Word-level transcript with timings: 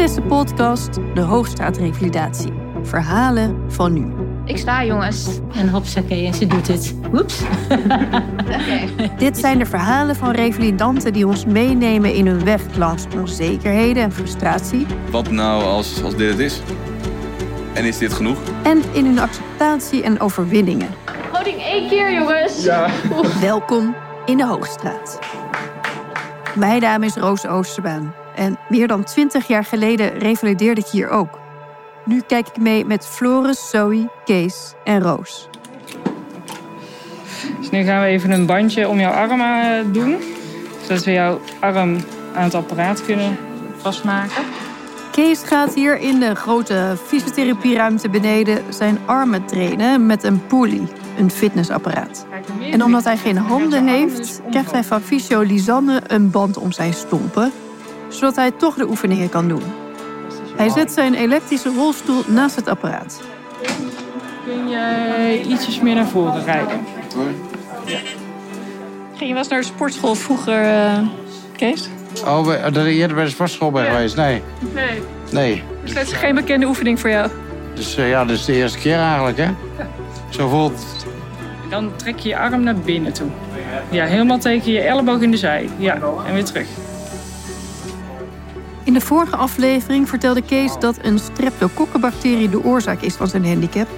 Dit 0.00 0.08
is 0.08 0.14
de 0.14 0.22
podcast 0.22 0.94
De 1.14 1.20
Hoogstraatrevalidatie. 1.20 2.52
Verhalen 2.82 3.72
van 3.72 3.92
nu. 3.92 4.12
Ik 4.44 4.58
sta, 4.58 4.84
jongens. 4.84 5.28
En 5.54 5.68
hopsakee, 5.68 6.26
en 6.26 6.34
ze 6.34 6.46
doet 6.46 6.68
het. 6.68 6.94
Oeps. 7.12 7.42
Dit 9.18 9.38
zijn 9.38 9.58
de 9.58 9.66
verhalen 9.66 10.16
van 10.16 10.30
revalidanten 10.30 11.12
die 11.12 11.26
ons 11.26 11.44
meenemen 11.44 12.14
in 12.14 12.26
hun 12.26 12.44
weg 12.44 12.62
langs 12.76 13.04
onzekerheden 13.16 14.02
en 14.02 14.12
frustratie. 14.12 14.86
Wat 15.10 15.30
nou 15.30 15.62
als, 15.62 16.02
als 16.02 16.16
dit 16.16 16.30
het 16.30 16.38
is? 16.38 16.60
En 17.72 17.84
is 17.84 17.98
dit 17.98 18.12
genoeg? 18.12 18.38
En 18.62 18.82
in 18.92 19.04
hun 19.04 19.18
acceptatie 19.18 20.02
en 20.02 20.20
overwinningen. 20.20 20.88
Houding 21.32 21.62
één 21.62 21.88
keer, 21.88 22.12
jongens. 22.12 22.64
Welkom 23.40 23.94
in 24.24 24.36
de 24.36 24.46
Hoogstraat. 24.46 25.18
Mijn 26.54 26.80
naam 26.80 27.02
is 27.02 27.14
Roos 27.14 27.46
Oosterbaan. 27.46 28.19
En 28.34 28.58
meer 28.68 28.86
dan 28.86 29.04
twintig 29.04 29.46
jaar 29.46 29.64
geleden 29.64 30.18
revalideerde 30.18 30.80
ik 30.80 30.86
hier 30.86 31.08
ook. 31.08 31.38
Nu 32.04 32.20
kijk 32.26 32.48
ik 32.48 32.56
mee 32.56 32.84
met 32.84 33.06
Floris, 33.06 33.70
Zoe, 33.70 34.08
Kees 34.24 34.74
en 34.84 35.02
Roos. 35.02 35.48
Dus 37.58 37.70
nu 37.70 37.82
gaan 37.82 38.02
we 38.02 38.06
even 38.06 38.30
een 38.30 38.46
bandje 38.46 38.88
om 38.88 39.00
jouw 39.00 39.12
arm 39.12 39.40
eh, 39.40 39.92
doen. 39.92 40.16
Zodat 40.82 41.04
we 41.04 41.12
jouw 41.12 41.40
arm 41.60 41.96
aan 42.34 42.44
het 42.44 42.54
apparaat 42.54 43.04
kunnen 43.04 43.38
vastmaken. 43.76 44.42
Kees 45.10 45.42
gaat 45.42 45.74
hier 45.74 45.98
in 45.98 46.20
de 46.20 46.34
grote 46.34 46.96
fysiotherapieruimte 47.06 48.08
beneden 48.08 48.62
zijn 48.68 48.98
armen 49.06 49.44
trainen 49.44 50.06
met 50.06 50.22
een 50.22 50.46
pulley, 50.46 50.82
een 51.18 51.30
fitnessapparaat. 51.30 52.26
En 52.70 52.84
omdat 52.84 53.04
hij 53.04 53.16
geen 53.16 53.36
handen 53.36 53.86
heeft, 53.86 54.40
krijgt 54.50 54.72
hij 54.72 54.84
van 54.84 55.00
fysio 55.00 55.40
Lisanne 55.40 56.00
een 56.06 56.30
band 56.30 56.58
om 56.58 56.72
zijn 56.72 56.92
stompen, 56.92 57.52
zodat 58.10 58.36
hij 58.36 58.50
toch 58.50 58.74
de 58.74 58.88
oefeningen 58.88 59.28
kan 59.28 59.48
doen. 59.48 59.62
Hij 60.56 60.68
zet 60.68 60.92
zijn 60.92 61.14
elektrische 61.14 61.74
rolstoel 61.76 62.22
naast 62.26 62.56
het 62.56 62.68
apparaat. 62.68 63.22
Kun 64.44 64.68
je 64.68 65.42
ietsjes 65.48 65.80
meer 65.80 65.94
naar 65.94 66.06
voren 66.06 66.44
rijden? 66.44 66.80
Ging 69.14 69.28
je 69.28 69.28
wel 69.28 69.36
eens 69.36 69.48
naar 69.48 69.60
de 69.60 69.66
sportschool 69.66 70.14
vroeger, 70.14 70.62
eh, 70.62 70.98
Kees? 71.56 71.88
Oh, 72.26 72.46
je 72.72 72.92
eerder 72.92 73.16
bij 73.16 73.24
de 73.24 73.30
sportschool 73.30 73.70
bent 73.70 73.88
geweest? 73.88 74.16
Nee. 74.16 74.42
Nee. 74.74 75.02
Nee. 75.30 75.62
Dus 75.82 75.94
dat 75.94 76.02
is 76.02 76.12
geen 76.12 76.34
bekende 76.34 76.66
oefening 76.66 77.00
voor 77.00 77.10
jou. 77.10 77.30
Dus 77.74 77.96
eh, 77.96 78.08
ja, 78.08 78.24
dat 78.24 78.36
is 78.36 78.44
de 78.44 78.52
eerste 78.52 78.78
keer 78.78 78.98
eigenlijk, 78.98 79.38
hè? 79.38 79.48
Zo 80.28 80.48
voelt. 80.48 81.06
Dan 81.70 81.92
trek 81.96 82.18
je 82.18 82.28
je 82.28 82.38
arm 82.38 82.62
naar 82.62 82.76
binnen 82.76 83.12
toe. 83.12 83.28
Ja, 83.90 84.04
helemaal 84.04 84.38
tegen 84.38 84.72
je 84.72 84.80
elleboog 84.80 85.20
in 85.20 85.30
de 85.30 85.36
zij. 85.36 85.68
Ja, 85.76 85.98
en 86.26 86.34
weer 86.34 86.44
terug. 86.44 86.66
In 88.84 88.92
de 88.92 89.00
vorige 89.00 89.36
aflevering 89.36 90.08
vertelde 90.08 90.42
Kees 90.42 90.78
dat 90.78 90.98
een 91.02 91.18
streptokokkenbacterie 91.18 92.48
de 92.48 92.64
oorzaak 92.64 93.00
is 93.00 93.14
van 93.14 93.28
zijn 93.28 93.46
handicap. 93.46 93.88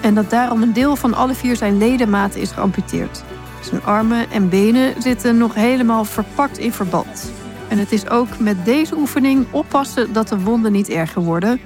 En 0.00 0.14
dat 0.14 0.30
daarom 0.30 0.62
een 0.62 0.72
deel 0.72 0.96
van 0.96 1.14
alle 1.14 1.34
vier 1.34 1.56
zijn 1.56 1.78
ledematen 1.78 2.40
is 2.40 2.50
geamputeerd. 2.50 3.24
Zijn 3.62 3.82
armen 3.82 4.30
en 4.30 4.48
benen 4.48 5.02
zitten 5.02 5.38
nog 5.38 5.54
helemaal 5.54 6.04
verpakt 6.04 6.58
in 6.58 6.72
verband. 6.72 7.32
En 7.68 7.78
het 7.78 7.92
is 7.92 8.08
ook 8.08 8.38
met 8.38 8.64
deze 8.64 8.96
oefening 8.96 9.46
oppassen 9.50 10.12
dat 10.12 10.28
de 10.28 10.40
wonden 10.40 10.72
niet 10.72 10.88
erger 10.88 11.22
worden. 11.22 11.60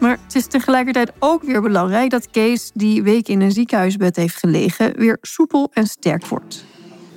Maar 0.00 0.18
het 0.24 0.34
is 0.34 0.46
tegelijkertijd 0.46 1.12
ook 1.18 1.42
weer 1.42 1.62
belangrijk 1.62 2.10
dat 2.10 2.30
Kees, 2.30 2.70
die 2.74 3.02
week 3.02 3.28
in 3.28 3.40
een 3.40 3.52
ziekenhuisbed 3.52 4.16
heeft 4.16 4.36
gelegen, 4.36 4.96
weer 4.96 5.18
soepel 5.20 5.70
en 5.72 5.86
sterk 5.86 6.26
wordt. 6.26 6.64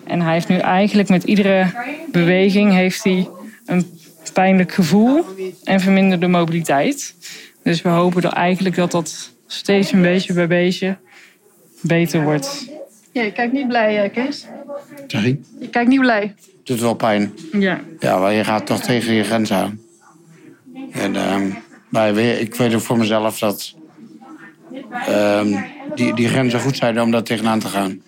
En 0.03 0.21
hij 0.21 0.33
heeft 0.33 0.47
nu 0.47 0.57
eigenlijk 0.57 1.09
met 1.09 1.23
iedere 1.23 1.73
beweging 2.11 2.73
heeft 2.73 3.03
hij 3.03 3.29
een 3.65 3.99
pijnlijk 4.33 4.71
gevoel 4.71 5.25
en 5.63 5.79
verminderde 5.79 6.27
mobiliteit. 6.27 7.15
Dus 7.63 7.81
we 7.81 7.89
hopen 7.89 8.23
er 8.23 8.33
eigenlijk 8.33 8.75
dat 8.75 8.91
dat 8.91 9.31
steeds 9.47 9.91
een 9.91 10.01
beetje 10.01 10.33
bij 10.33 10.47
beetje 10.47 10.97
beter 11.81 12.23
wordt. 12.23 12.65
Ja, 13.11 13.21
je 13.21 13.31
kijkt 13.31 13.53
niet 13.53 13.67
blij, 13.67 14.03
eh, 14.03 14.13
Kees. 14.13 14.45
Sorry. 15.07 15.39
Je 15.59 15.69
kijkt 15.69 15.89
niet 15.89 15.99
blij. 15.99 16.35
Doet 16.63 16.79
wel 16.79 16.93
pijn. 16.93 17.33
Ja, 17.51 17.81
Ja, 17.99 18.17
maar 18.17 18.33
je 18.33 18.43
gaat 18.43 18.65
toch 18.65 18.81
tegen 18.81 19.13
je 19.13 19.23
grens 19.23 19.51
aan. 19.51 19.79
En 20.91 21.15
ehm, 21.15 21.51
maar 21.89 22.17
ik 22.17 22.55
weet 22.55 22.73
ook 22.73 22.81
voor 22.81 22.97
mezelf 22.97 23.39
dat 23.39 23.75
ehm, 24.91 25.61
die, 25.95 26.13
die 26.13 26.27
grenzen 26.27 26.59
goed 26.59 26.77
zijn 26.77 27.01
om 27.01 27.11
daar 27.11 27.23
tegenaan 27.23 27.59
te 27.59 27.67
gaan. 27.67 28.01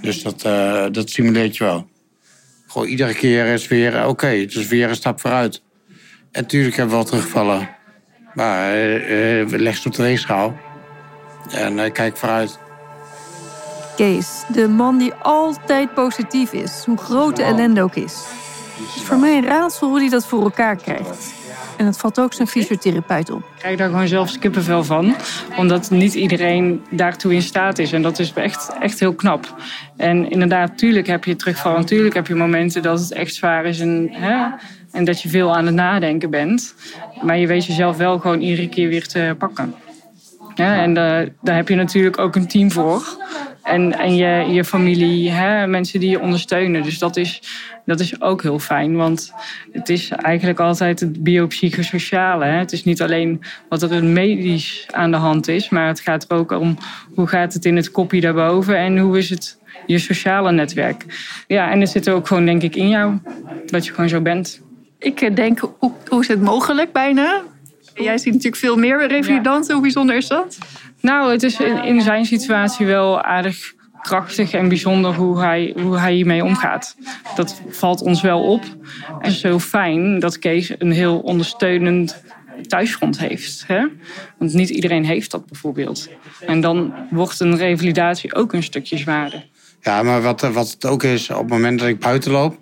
Dus 0.00 0.22
dat, 0.22 0.42
eh, 0.42 0.86
dat 0.90 1.10
stimuleert 1.10 1.56
je 1.56 1.64
wel. 1.64 1.86
Gewoon 2.68 2.86
iedere 2.86 3.14
keer 3.14 3.46
is 3.46 3.68
weer, 3.68 4.06
oké, 4.06 4.26
het 4.26 4.54
is 4.54 4.66
weer 4.66 4.88
een 4.88 4.94
stap 4.94 5.20
vooruit. 5.20 5.62
En 6.32 6.42
natuurlijk 6.42 6.76
hebben 6.76 6.96
we 6.96 7.02
wel 7.02 7.10
terugvallen. 7.10 7.68
Maar 8.34 8.72
eh, 8.72 9.40
eh, 9.40 9.48
leg 9.48 9.76
ze 9.76 9.88
op 9.88 9.94
de 9.94 10.02
weegschaal. 10.02 10.56
En 11.50 11.78
eh, 11.78 11.92
kijk 11.92 12.16
vooruit. 12.16 12.58
Kees, 13.96 14.42
de 14.52 14.68
man 14.68 14.98
die 14.98 15.12
altijd 15.14 15.94
positief 15.94 16.52
is, 16.52 16.82
hoe 16.84 16.96
groot 16.96 17.36
de 17.36 17.42
ellende 17.42 17.82
ook 17.82 17.94
is. 17.94 18.14
Het 18.86 18.96
is 18.96 19.02
voor 19.02 19.18
mij 19.18 19.36
een 19.36 19.46
raadsel 19.46 19.88
hoe 19.88 19.98
hij 19.98 20.08
dat 20.08 20.26
voor 20.26 20.42
elkaar 20.42 20.76
krijgt. 20.76 21.32
En 21.78 21.86
het 21.86 21.98
valt 21.98 22.20
ook 22.20 22.32
zijn 22.32 22.48
fysiotherapeut 22.48 23.30
op. 23.30 23.38
ik 23.38 23.58
krijg 23.58 23.76
daar 23.76 23.88
gewoon 23.88 24.08
zelfs 24.08 24.38
kippenvel 24.38 24.84
van. 24.84 25.14
Omdat 25.56 25.90
niet 25.90 26.14
iedereen 26.14 26.82
daartoe 26.90 27.34
in 27.34 27.42
staat 27.42 27.78
is. 27.78 27.92
En 27.92 28.02
dat 28.02 28.18
is 28.18 28.32
echt, 28.32 28.72
echt 28.80 29.00
heel 29.00 29.14
knap. 29.14 29.54
En 29.96 30.30
inderdaad, 30.30 30.78
tuurlijk 30.78 31.06
heb 31.06 31.24
je 31.24 31.36
terugval. 31.36 31.76
Natuurlijk 31.76 32.14
heb 32.14 32.26
je 32.26 32.34
momenten 32.34 32.82
dat 32.82 33.00
het 33.00 33.12
echt 33.12 33.34
zwaar 33.34 33.64
is. 33.64 33.80
En, 33.80 34.08
hè, 34.12 34.46
en 34.90 35.04
dat 35.04 35.22
je 35.22 35.28
veel 35.28 35.56
aan 35.56 35.66
het 35.66 35.74
nadenken 35.74 36.30
bent. 36.30 36.74
Maar 37.22 37.38
je 37.38 37.46
weet 37.46 37.66
jezelf 37.66 37.96
wel 37.96 38.18
gewoon 38.18 38.40
iedere 38.40 38.68
keer 38.68 38.88
weer 38.88 39.06
te 39.06 39.34
pakken. 39.38 39.74
En 40.54 40.96
eh, 40.96 41.28
daar 41.40 41.56
heb 41.56 41.68
je 41.68 41.74
natuurlijk 41.74 42.18
ook 42.18 42.36
een 42.36 42.48
team 42.48 42.70
voor. 42.70 43.02
En, 43.68 43.98
en 43.98 44.14
je, 44.14 44.52
je 44.52 44.64
familie, 44.64 45.30
hè, 45.30 45.66
mensen 45.66 46.00
die 46.00 46.10
je 46.10 46.20
ondersteunen. 46.20 46.82
Dus 46.82 46.98
dat 46.98 47.16
is, 47.16 47.42
dat 47.84 48.00
is 48.00 48.20
ook 48.20 48.42
heel 48.42 48.58
fijn. 48.58 48.96
Want 48.96 49.32
het 49.72 49.88
is 49.88 50.08
eigenlijk 50.08 50.60
altijd 50.60 51.00
het 51.00 51.22
biopsychosociale. 51.22 52.44
Hè. 52.44 52.58
Het 52.58 52.72
is 52.72 52.84
niet 52.84 53.02
alleen 53.02 53.42
wat 53.68 53.82
er 53.82 54.04
medisch 54.04 54.86
aan 54.90 55.10
de 55.10 55.16
hand 55.16 55.48
is. 55.48 55.68
Maar 55.68 55.86
het 55.86 56.00
gaat 56.00 56.24
er 56.28 56.36
ook 56.36 56.50
om 56.50 56.78
hoe 57.14 57.26
gaat 57.26 57.52
het 57.52 57.64
in 57.64 57.76
het 57.76 57.90
kopje 57.90 58.20
daarboven. 58.20 58.76
En 58.76 58.98
hoe 58.98 59.18
is 59.18 59.30
het 59.30 59.58
je 59.86 59.98
sociale 59.98 60.52
netwerk. 60.52 61.04
Ja, 61.46 61.70
en 61.70 61.80
het 61.80 61.90
zit 61.90 62.06
er 62.06 62.14
ook 62.14 62.26
gewoon 62.26 62.44
denk 62.44 62.62
ik 62.62 62.76
in 62.76 62.88
jou. 62.88 63.18
Dat 63.66 63.86
je 63.86 63.92
gewoon 63.92 64.08
zo 64.08 64.20
bent. 64.20 64.60
Ik 64.98 65.20
eh, 65.20 65.34
denk, 65.34 65.58
hoe, 65.78 65.92
hoe 66.08 66.20
is 66.20 66.28
het 66.28 66.40
mogelijk 66.40 66.92
bijna? 66.92 67.42
Jij 67.94 68.18
ziet 68.18 68.32
natuurlijk 68.32 68.62
veel 68.62 68.76
meer 68.76 69.06
revalidanten. 69.06 69.72
Hoe 69.72 69.82
bijzonder 69.82 70.16
is 70.16 70.28
dat? 70.28 70.58
Nou, 71.00 71.32
het 71.32 71.42
is 71.42 71.60
in, 71.60 72.00
zijn 72.00 72.24
situatie 72.24 72.86
wel 72.86 73.22
aardig 73.22 73.72
krachtig 74.02 74.52
en 74.52 74.68
bijzonder 74.68 75.14
hoe 75.14 75.40
hij, 75.40 75.74
hoe 75.82 75.98
hij 75.98 76.12
hiermee 76.12 76.44
omgaat. 76.44 76.96
Dat 77.36 77.60
valt 77.68 78.02
ons 78.02 78.22
wel 78.22 78.42
op. 78.42 78.64
En 79.20 79.30
zo 79.30 79.58
fijn 79.58 80.18
dat 80.18 80.38
Kees 80.38 80.74
een 80.78 80.92
heel 80.92 81.18
ondersteunend 81.18 82.22
thuisfront 82.66 83.18
heeft. 83.18 83.64
Hè? 83.66 83.86
Want 84.38 84.52
niet 84.52 84.68
iedereen 84.68 85.04
heeft 85.04 85.30
dat 85.30 85.46
bijvoorbeeld. 85.46 86.08
En 86.46 86.60
dan 86.60 86.94
wordt 87.10 87.40
een 87.40 87.56
revalidatie 87.56 88.34
ook 88.34 88.52
een 88.52 88.62
stukje 88.62 88.96
zwaarder. 88.96 89.48
Ja, 89.80 90.02
maar 90.02 90.22
wat, 90.22 90.40
wat 90.40 90.70
het 90.70 90.86
ook 90.86 91.02
is, 91.02 91.30
op 91.30 91.38
het 91.38 91.48
moment 91.48 91.78
dat 91.78 91.88
ik 91.88 91.98
buiten 91.98 92.30
loop, 92.30 92.58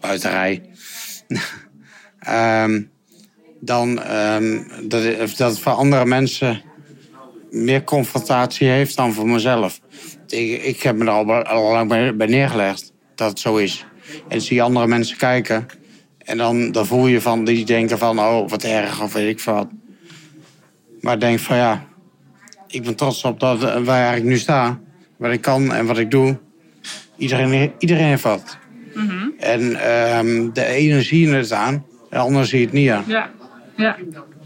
buiten 0.00 0.30
rij, 0.30 0.62
ehm, 2.18 2.82
dan 3.60 4.02
ehm, 4.02 4.62
dat, 4.88 5.36
dat 5.36 5.60
voor 5.60 5.72
andere 5.72 6.04
mensen 6.04 6.62
meer 7.50 7.84
confrontatie 7.84 8.68
heeft 8.68 8.96
dan 8.96 9.12
voor 9.12 9.28
mezelf. 9.28 9.80
Ik, 10.28 10.62
ik 10.62 10.82
heb 10.82 10.96
me 10.96 11.04
er 11.04 11.10
al, 11.10 11.42
al 11.42 11.72
lang 11.72 12.16
bij, 12.16 12.26
neergelegd 12.26 12.92
dat 13.14 13.28
het 13.28 13.38
zo 13.38 13.56
is. 13.56 13.86
En 14.28 14.40
zie 14.40 14.62
andere 14.62 14.86
mensen 14.86 15.16
kijken 15.16 15.66
en 16.18 16.36
dan, 16.36 16.72
dan 16.72 16.86
voel 16.86 17.06
je 17.06 17.20
van, 17.20 17.44
die 17.44 17.64
denken 17.64 17.98
van, 17.98 18.18
oh, 18.18 18.48
wat 18.48 18.62
erg 18.62 19.02
of 19.02 19.12
weet 19.12 19.28
ik 19.28 19.44
wat. 19.44 19.68
Maar 21.00 21.14
ik 21.14 21.20
denk 21.20 21.38
van 21.38 21.56
ja, 21.56 21.84
ik 22.66 22.82
ben 22.82 22.94
trots 22.94 23.24
op 23.24 23.40
dat, 23.40 23.64
eh, 23.64 23.82
waar 23.82 24.16
ik 24.16 24.24
nu 24.24 24.38
sta, 24.38 24.80
wat 25.16 25.32
ik 25.32 25.40
kan 25.40 25.72
en 25.72 25.86
wat 25.86 25.98
ik 25.98 26.10
doe. 26.10 26.38
Iedereen, 27.16 27.72
iedereen 27.78 28.04
heeft 28.04 28.22
wat. 28.22 28.58
En 29.38 29.80
ehm, 29.80 30.52
de 30.52 30.64
ene 30.64 31.02
zie 31.02 31.28
je 31.28 31.34
het 31.34 31.52
aan, 31.52 31.84
de 32.10 32.16
ander 32.16 32.46
zie 32.46 32.58
je 32.58 32.64
het 32.64 32.74
niet 32.74 32.90
aan. 32.90 33.04
Ja, 33.06 33.30
ja. 33.76 33.96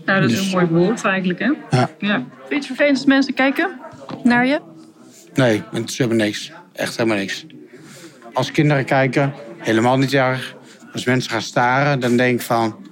Ja 0.06 0.20
dat 0.20 0.30
is 0.30 0.38
een 0.38 0.50
mooi 0.50 0.66
woord 0.66 1.04
eigenlijk. 1.04 1.38
Hè? 1.38 1.52
Ja. 1.70 1.90
Ja. 1.98 2.14
Vind 2.16 2.48
je 2.48 2.54
het 2.54 2.66
vervelend 2.66 2.96
als 2.96 3.06
mensen 3.06 3.34
kijken 3.34 3.80
naar 4.22 4.46
je? 4.46 4.60
Nee, 5.34 5.62
is 5.84 5.98
helemaal 5.98 6.26
niks. 6.26 6.52
Echt 6.72 6.96
helemaal 6.96 7.18
niks. 7.18 7.46
Als 8.32 8.50
kinderen 8.50 8.84
kijken, 8.84 9.34
helemaal 9.58 9.98
niet 9.98 10.12
erg. 10.12 10.56
Als 10.92 11.04
mensen 11.04 11.30
gaan 11.30 11.42
staren, 11.42 12.00
dan 12.00 12.16
denk 12.16 12.40
ik 12.40 12.46
van... 12.46 12.86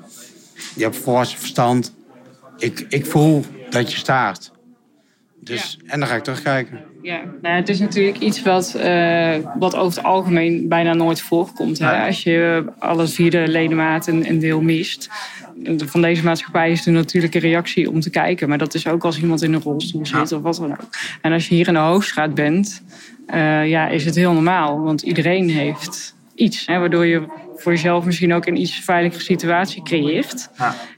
Je 0.74 0.82
hebt 0.82 0.96
volwassen 0.96 1.38
verstand. 1.38 1.94
Ik, 2.58 2.86
ik 2.88 3.06
voel 3.06 3.44
dat 3.70 3.92
je 3.92 3.98
staart. 3.98 4.52
Dus, 5.40 5.78
En 5.86 6.00
dan 6.00 6.08
ga 6.08 6.14
ik 6.14 6.22
terugkijken. 6.22 6.80
Ja, 7.02 7.20
nou, 7.42 7.54
het 7.54 7.68
is 7.68 7.78
natuurlijk 7.78 8.18
iets 8.18 8.42
wat, 8.42 8.74
eh, 8.74 9.34
wat 9.58 9.76
over 9.76 9.96
het 9.96 10.04
algemeen 10.04 10.68
bijna 10.68 10.94
nooit 10.94 11.20
voorkomt. 11.20 11.78
Hè? 11.78 12.06
Als 12.06 12.22
je 12.22 12.64
alle 12.78 13.06
vierde 13.06 13.48
ledemaat 13.48 14.06
een, 14.06 14.28
een 14.28 14.38
deel 14.38 14.60
mist. 14.60 15.10
Van 15.76 16.00
deze 16.00 16.24
maatschappij 16.24 16.70
is 16.70 16.86
er 16.86 16.92
natuurlijk 16.92 17.34
een 17.34 17.40
reactie 17.40 17.90
om 17.90 18.00
te 18.00 18.10
kijken. 18.10 18.48
Maar 18.48 18.58
dat 18.58 18.74
is 18.74 18.86
ook 18.86 19.04
als 19.04 19.20
iemand 19.20 19.42
in 19.42 19.52
een 19.52 19.62
rolstoel 19.62 20.06
zit 20.06 20.32
of 20.32 20.42
wat 20.42 20.56
dan 20.56 20.72
ook. 20.72 20.88
En 21.20 21.32
als 21.32 21.48
je 21.48 21.54
hier 21.54 21.68
in 21.68 21.74
de 21.74 21.80
Hoogstraat 21.80 22.34
bent, 22.34 22.82
eh, 23.26 23.68
ja, 23.68 23.88
is 23.88 24.04
het 24.04 24.14
heel 24.14 24.32
normaal. 24.32 24.80
Want 24.80 25.02
iedereen 25.02 25.50
heeft 25.50 26.14
iets. 26.34 26.66
Hè, 26.66 26.78
waardoor 26.78 27.06
je 27.06 27.22
voor 27.56 27.72
jezelf 27.72 28.04
misschien 28.04 28.32
ook 28.32 28.46
een 28.46 28.60
iets 28.60 28.80
veiligere 28.80 29.22
situatie 29.22 29.82
creëert. 29.82 30.50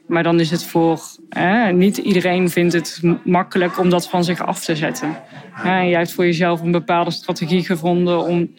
Maar 0.06 0.22
dan 0.22 0.40
is 0.40 0.50
het 0.50 0.64
voor... 0.64 1.00
Hè, 1.28 1.72
niet 1.72 1.96
iedereen 1.96 2.50
vindt 2.50 2.72
het 2.72 3.00
makkelijk 3.24 3.78
om 3.78 3.90
dat 3.90 4.08
van 4.08 4.24
zich 4.24 4.46
af 4.46 4.64
te 4.64 4.76
zetten. 4.76 5.16
Hè, 5.50 5.78
en 5.78 5.88
jij 5.88 5.98
hebt 5.98 6.12
voor 6.12 6.24
jezelf 6.24 6.60
een 6.60 6.70
bepaalde 6.70 7.10
strategie 7.10 7.64
gevonden 7.64 8.24
om 8.24 8.50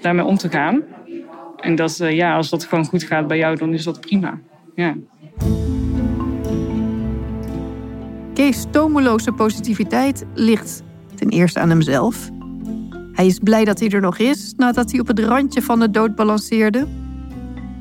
daarmee 0.00 0.24
om 0.24 0.36
te 0.36 0.48
gaan. 0.48 0.82
En 1.60 1.74
dat, 1.74 2.00
eh, 2.00 2.16
ja, 2.16 2.36
als 2.36 2.50
dat 2.50 2.64
gewoon 2.64 2.84
goed 2.84 3.02
gaat 3.02 3.26
bij 3.26 3.38
jou, 3.38 3.56
dan 3.56 3.72
is 3.72 3.84
dat 3.84 4.00
prima. 4.00 4.38
Ja. 4.74 4.94
Kees' 8.34 8.64
tomeloze 8.70 9.32
positiviteit 9.32 10.24
ligt 10.34 10.82
ten 11.14 11.28
eerste 11.28 11.60
aan 11.60 11.68
hemzelf. 11.68 12.30
Hij 13.12 13.26
is 13.26 13.38
blij 13.38 13.64
dat 13.64 13.80
hij 13.80 13.88
er 13.88 14.00
nog 14.00 14.18
is 14.18 14.54
nadat 14.56 14.90
hij 14.90 15.00
op 15.00 15.06
het 15.06 15.18
randje 15.18 15.62
van 15.62 15.80
de 15.80 15.90
dood 15.90 16.14
balanceerde. 16.14 16.86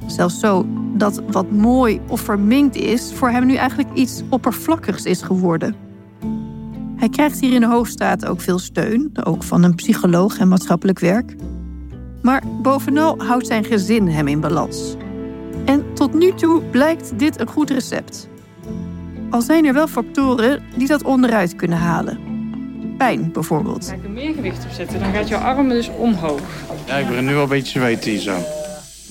Zelfs 0.07 0.39
zo 0.39 0.65
dat 0.93 1.21
wat 1.31 1.51
mooi 1.51 2.01
of 2.07 2.21
verminkt 2.21 2.75
is 2.75 3.11
voor 3.13 3.29
hem 3.29 3.45
nu 3.45 3.55
eigenlijk 3.55 3.89
iets 3.93 4.23
oppervlakkigs 4.29 5.05
is 5.05 5.21
geworden. 5.21 5.75
Hij 6.95 7.09
krijgt 7.09 7.39
hier 7.39 7.53
in 7.53 7.61
de 7.61 7.67
Hoofdstraat 7.67 8.25
ook 8.25 8.41
veel 8.41 8.59
steun, 8.59 9.11
ook 9.23 9.43
van 9.43 9.63
een 9.63 9.75
psycholoog 9.75 10.37
en 10.37 10.47
maatschappelijk 10.47 10.99
werk. 10.99 11.35
Maar 12.21 12.43
bovenal 12.61 13.23
houdt 13.23 13.47
zijn 13.47 13.63
gezin 13.63 14.07
hem 14.07 14.27
in 14.27 14.39
balans. 14.39 14.95
En 15.65 15.93
tot 15.93 16.13
nu 16.13 16.33
toe 16.33 16.61
blijkt 16.61 17.19
dit 17.19 17.39
een 17.39 17.47
goed 17.47 17.69
recept. 17.69 18.29
Al 19.29 19.41
zijn 19.41 19.65
er 19.65 19.73
wel 19.73 19.87
factoren 19.87 20.63
die 20.77 20.87
dat 20.87 21.03
onderuit 21.03 21.55
kunnen 21.55 21.77
halen. 21.77 22.19
Pijn 22.97 23.31
bijvoorbeeld. 23.31 23.87
Ga 23.87 23.93
ik 23.93 24.03
er 24.03 24.09
meer 24.09 24.33
gewicht 24.33 24.65
op 24.65 24.71
zetten, 24.71 24.99
dan 24.99 25.13
gaat 25.13 25.27
jouw 25.27 25.39
arm 25.39 25.69
dus 25.69 25.89
omhoog. 25.97 26.41
Ja, 26.85 26.95
ik 26.95 27.07
begin 27.07 27.25
nu 27.25 27.33
wel 27.33 27.43
een 27.43 27.49
beetje 27.49 27.73
te 27.73 27.85
weten 27.85 28.11
hier 28.11 28.19
zo. 28.19 28.37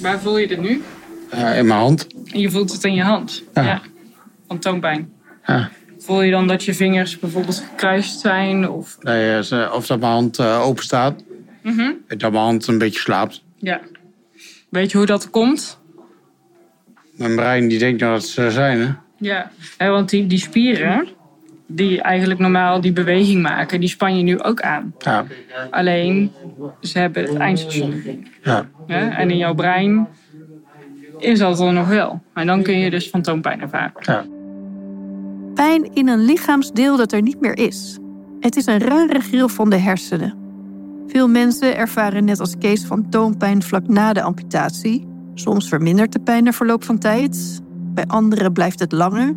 Waar 0.03 0.21
voel 0.21 0.39
je 0.39 0.49
dit 0.49 0.61
nu? 0.61 0.83
Ja, 1.31 1.53
in 1.53 1.67
mijn 1.67 1.81
hand. 1.81 2.07
En 2.33 2.41
je 2.41 2.51
voelt 2.51 2.73
het 2.73 2.85
in 2.85 2.95
je 2.95 3.03
hand. 3.03 3.43
Ja. 3.55 3.81
Van 4.47 4.59
toonpijn. 4.59 5.13
Ja. 5.47 5.71
Voel 5.99 6.23
je 6.23 6.31
dan 6.31 6.47
dat 6.47 6.65
je 6.65 6.75
vingers 6.75 7.19
bijvoorbeeld 7.19 7.65
gekruist 7.71 8.21
zijn? 8.21 8.69
Of... 8.69 8.97
Nee, 9.01 9.39
eh, 9.39 9.73
of 9.75 9.87
dat 9.87 10.01
mijn 10.01 10.13
hand 10.13 10.39
eh, 10.39 10.67
open 10.67 10.85
staat. 10.85 11.23
Mhm. 11.63 11.91
Dat 12.09 12.33
mijn 12.33 12.45
hand 12.45 12.67
een 12.67 12.79
beetje 12.79 13.01
slaapt. 13.01 13.43
Ja. 13.57 13.81
Weet 14.69 14.91
je 14.91 14.97
hoe 14.97 15.07
dat 15.07 15.31
komt? 15.31 15.81
Mijn 17.17 17.35
brein 17.35 17.69
die 17.69 17.79
denkt 17.79 18.01
nou 18.01 18.13
dat 18.13 18.25
ze 18.25 18.43
er 18.43 18.53
zijn, 18.53 18.81
hè? 18.81 18.91
Ja. 19.19 19.51
Want 19.79 20.11
die, 20.11 20.27
die 20.27 20.39
spieren, 20.39 21.09
die 21.75 22.01
eigenlijk 22.01 22.41
normaal 22.41 22.81
die 22.81 22.93
beweging 22.93 23.43
maken, 23.43 23.81
die 23.81 23.89
span 23.89 24.17
je 24.17 24.23
nu 24.23 24.41
ook 24.41 24.61
aan. 24.61 24.95
Ja. 24.99 25.25
Alleen, 25.71 26.33
ze 26.81 26.99
hebben 26.99 27.23
het 27.23 27.35
eindstation. 27.37 28.03
Ja. 28.43 28.67
Hè? 28.87 29.09
En 29.09 29.31
in 29.31 29.37
jouw 29.37 29.55
brein 29.55 30.09
is 31.19 31.39
dat 31.39 31.61
er 31.61 31.73
nog 31.73 31.89
wel. 31.89 32.23
En 32.35 32.47
dan 32.47 32.63
kun 32.63 32.79
je 32.79 32.91
dus 32.91 33.07
fantoompijn 33.07 33.61
ervaren. 33.61 33.93
ja. 34.01 34.25
Pijn 35.55 35.95
in 35.95 36.09
een 36.09 36.25
lichaamsdeel 36.25 36.97
dat 36.97 37.13
er 37.13 37.23
niet 37.23 37.41
meer 37.41 37.59
is. 37.59 37.99
Het 38.41 38.57
is 38.57 38.67
een 38.67 38.79
rare 38.79 39.21
gril 39.21 39.49
van 39.49 39.71
de 39.71 39.77
hersenen. 39.77 40.35
Veel 41.07 41.29
mensen 41.29 41.77
ervaren 41.77 42.25
net 42.25 42.41
als 42.41 42.59
Kees 42.59 42.85
fantoompijn 42.85 43.63
vlak 43.63 43.89
na 43.89 44.13
de 44.13 44.23
amputatie. 44.23 45.07
Soms 45.35 45.69
vermindert 45.69 46.13
de 46.13 46.21
pijn 46.21 46.45
na 46.45 46.53
verloop 46.53 46.85
van 46.85 46.99
tijd. 46.99 47.61
Bij 47.95 48.05
anderen 48.07 48.53
blijft 48.53 48.81
het 48.81 48.93
langer 48.93 49.35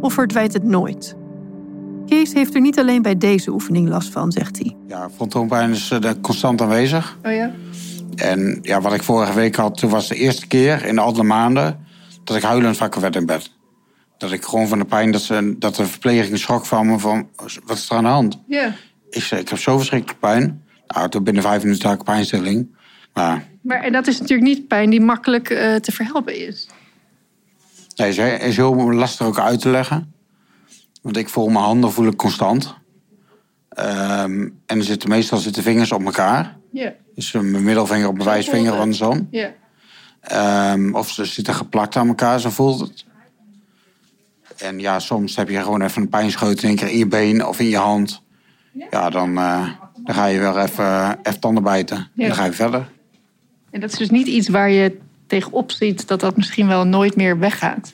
of 0.00 0.12
verdwijnt 0.12 0.52
het 0.52 0.64
nooit. 0.64 1.16
Kees 2.08 2.32
heeft 2.32 2.54
er 2.54 2.60
niet 2.60 2.78
alleen 2.78 3.02
bij 3.02 3.18
deze 3.18 3.50
oefening 3.50 3.88
last 3.88 4.08
van, 4.12 4.32
zegt 4.32 4.58
hij. 4.58 4.76
Ja, 4.86 5.10
fantoompijn 5.10 5.70
is 5.70 5.90
eh, 5.90 6.10
constant 6.20 6.60
aanwezig. 6.60 7.18
Oh 7.22 7.32
ja? 7.32 7.50
En 8.16 8.58
ja, 8.62 8.80
wat 8.80 8.94
ik 8.94 9.02
vorige 9.02 9.34
week 9.34 9.56
had, 9.56 9.78
toen 9.78 9.90
was 9.90 10.08
de 10.08 10.14
eerste 10.14 10.46
keer 10.46 10.84
in 10.84 10.98
alle 10.98 11.22
maanden... 11.22 11.86
dat 12.24 12.36
ik 12.36 12.42
huilend 12.42 12.78
wakker 12.78 13.00
werd 13.00 13.16
in 13.16 13.26
bed. 13.26 13.50
Dat 14.18 14.32
ik 14.32 14.44
gewoon 14.44 14.68
van 14.68 14.78
de 14.78 14.84
pijn, 14.84 15.10
dat, 15.10 15.20
ze, 15.20 15.54
dat 15.58 15.74
de 15.74 15.86
verpleging 15.86 16.38
schrok 16.38 16.66
van 16.66 16.86
me 16.86 16.98
van... 16.98 17.28
wat 17.64 17.76
is 17.76 17.90
er 17.90 17.96
aan 17.96 18.02
de 18.02 18.08
hand? 18.08 18.38
Ja. 18.46 18.74
Ik 19.10 19.22
zei, 19.22 19.40
ik 19.40 19.48
heb 19.48 19.58
zo 19.58 19.76
verschrikkelijk 19.76 20.20
pijn. 20.20 20.62
Nou, 20.86 21.08
toen 21.08 21.24
binnen 21.24 21.42
vijf 21.42 21.62
minuten 21.62 21.88
had 21.88 21.98
ik 21.98 22.04
pijnstilling. 22.04 22.76
Maar 23.14 23.46
Maar 23.62 23.80
en 23.80 23.92
dat 23.92 24.06
is 24.06 24.20
natuurlijk 24.20 24.48
niet 24.48 24.68
pijn 24.68 24.90
die 24.90 25.00
makkelijk 25.00 25.50
eh, 25.50 25.74
te 25.74 25.92
verhelpen 25.92 26.46
is. 26.46 26.68
nee, 27.96 28.12
ze 28.12 28.22
is 28.22 28.56
heel 28.56 28.92
lastig 28.92 29.26
ook 29.26 29.38
uit 29.38 29.60
te 29.60 29.68
leggen. 29.68 30.12
Want 31.02 31.16
ik 31.16 31.28
voel 31.28 31.48
mijn 31.48 31.64
handen 31.64 31.92
voel 31.92 32.06
ik 32.06 32.16
constant. 32.16 32.74
Ehm, 33.68 34.48
en 34.66 34.78
er 34.78 34.84
zitten, 34.84 35.08
meestal 35.08 35.38
zitten 35.38 35.62
vingers 35.62 35.92
op 35.92 36.04
elkaar. 36.04 36.56
Ja, 36.72 36.94
Dus 37.14 37.32
mijn 37.32 37.64
middelvinger 37.64 38.08
op 38.08 38.14
mijn 38.14 38.28
wijsvinger 38.28 38.72
andersom. 38.72 39.28
ja. 39.30 39.54
Ehm, 40.20 40.94
of 40.94 41.10
ze 41.10 41.24
zitten 41.24 41.54
geplakt 41.54 41.96
aan 41.96 42.08
elkaar, 42.08 42.40
zo 42.40 42.50
voelt 42.50 42.80
het. 42.80 43.04
En 44.56 44.78
ja, 44.78 44.98
soms 44.98 45.36
heb 45.36 45.48
je 45.48 45.62
gewoon 45.62 45.82
even 45.82 46.02
een 46.02 46.08
pijnscheut 46.08 46.62
in 46.62 46.68
één 46.68 46.76
keer 46.76 46.88
in 46.88 46.98
je 46.98 47.06
been 47.06 47.46
of 47.46 47.60
in 47.60 47.66
je 47.68 47.76
hand. 47.76 48.22
Ja, 48.90 49.10
dan, 49.10 49.38
eh, 49.38 49.68
dan 50.04 50.14
ga 50.14 50.26
je 50.26 50.38
weer 50.38 50.58
even, 50.58 51.18
even 51.22 51.40
tanden 51.40 51.62
bijten. 51.62 51.96
En 51.96 52.08
dan 52.26 52.34
ga 52.34 52.44
je 52.44 52.52
verder. 52.52 52.90
En 53.70 53.80
dat 53.80 53.92
is 53.92 53.98
dus 53.98 54.10
niet 54.10 54.26
iets 54.26 54.48
waar 54.48 54.70
je 54.70 54.98
tegenop 55.26 55.70
ziet 55.70 56.08
dat 56.08 56.20
dat 56.20 56.36
misschien 56.36 56.66
wel 56.66 56.84
nooit 56.86 57.16
meer 57.16 57.38
weggaat. 57.38 57.92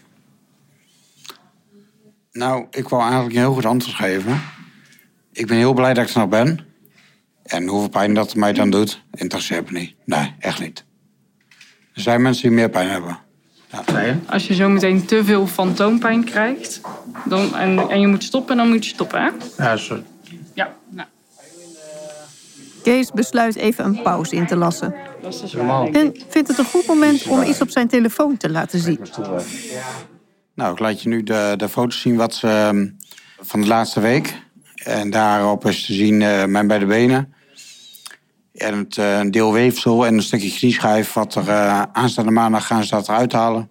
Nou, 2.34 2.66
ik 2.70 2.88
wou 2.88 3.02
eigenlijk 3.02 3.34
een 3.34 3.40
heel 3.40 3.52
goed 3.52 3.64
antwoord 3.64 3.96
geven. 3.96 4.40
Ik 5.32 5.46
ben 5.46 5.56
heel 5.56 5.74
blij 5.74 5.94
dat 5.94 6.08
ik 6.08 6.14
er 6.14 6.20
nog 6.20 6.28
ben. 6.28 6.58
En 7.42 7.66
hoeveel 7.66 7.88
pijn 7.88 8.14
dat 8.14 8.34
mij 8.34 8.52
dan 8.52 8.70
doet, 8.70 9.02
interesseert 9.12 9.70
me 9.70 9.78
niet. 9.78 9.94
Nee, 10.04 10.34
echt 10.38 10.60
niet. 10.60 10.84
Er 11.94 12.00
zijn 12.00 12.22
mensen 12.22 12.42
die 12.42 12.56
meer 12.56 12.70
pijn 12.70 12.88
hebben. 12.88 13.18
Ja. 13.86 14.16
Als 14.26 14.46
je 14.46 14.54
zo 14.54 14.68
meteen 14.68 15.04
te 15.04 15.24
veel 15.24 15.46
fantoompijn 15.46 16.24
krijgt 16.24 16.80
dan, 17.24 17.56
en, 17.56 17.90
en 17.90 18.00
je 18.00 18.06
moet 18.06 18.24
stoppen, 18.24 18.56
dan 18.56 18.68
moet 18.68 18.84
je 18.84 18.90
stoppen. 18.90 19.22
Hè? 19.22 19.30
Ja, 19.64 19.76
zo. 19.76 20.02
Ja, 20.54 20.74
nou, 20.88 21.08
Kees 22.82 23.10
besluit 23.10 23.56
even 23.56 23.84
een 23.84 24.02
pauze 24.02 24.36
in 24.36 24.46
te 24.46 24.56
lassen. 24.56 24.94
dat 25.22 25.34
is 25.34 25.40
dus 25.40 25.50
denk 25.50 25.88
ik. 25.88 25.94
En 25.94 26.14
vindt 26.28 26.48
het 26.48 26.58
een 26.58 26.64
goed 26.64 26.86
moment 26.86 27.26
om 27.26 27.42
iets 27.42 27.60
op 27.60 27.70
zijn 27.70 27.88
telefoon 27.88 28.36
te 28.36 28.50
laten 28.50 28.78
zien. 28.78 28.98
Nou, 30.54 30.72
ik 30.72 30.78
laat 30.78 31.02
je 31.02 31.08
nu 31.08 31.22
de, 31.22 31.54
de 31.56 31.68
foto's 31.68 32.00
zien 32.00 32.16
wat 32.16 32.34
ze, 32.34 32.48
ehm, 32.48 32.88
van 33.40 33.60
de 33.60 33.66
laatste 33.66 34.00
week. 34.00 34.42
En 34.74 35.10
daarop 35.10 35.66
is 35.66 35.86
te 35.86 35.92
zien 35.92 36.22
eh, 36.22 36.44
mijn 36.44 36.66
beide 36.66 36.86
benen. 36.86 37.34
En 38.54 38.78
het, 38.78 38.98
eh, 38.98 39.18
een 39.18 39.30
deel 39.30 39.52
weefsel 39.52 40.06
en 40.06 40.14
een 40.14 40.22
stukje 40.22 40.50
knieschijf. 40.58 41.12
Wat 41.12 41.34
er 41.34 41.48
eh, 41.48 41.82
aanstaande 41.92 42.30
maandag 42.30 42.66
gaan 42.66 42.84
ze 42.84 42.90
dat 42.90 43.08
eruit 43.08 43.32
halen. 43.32 43.68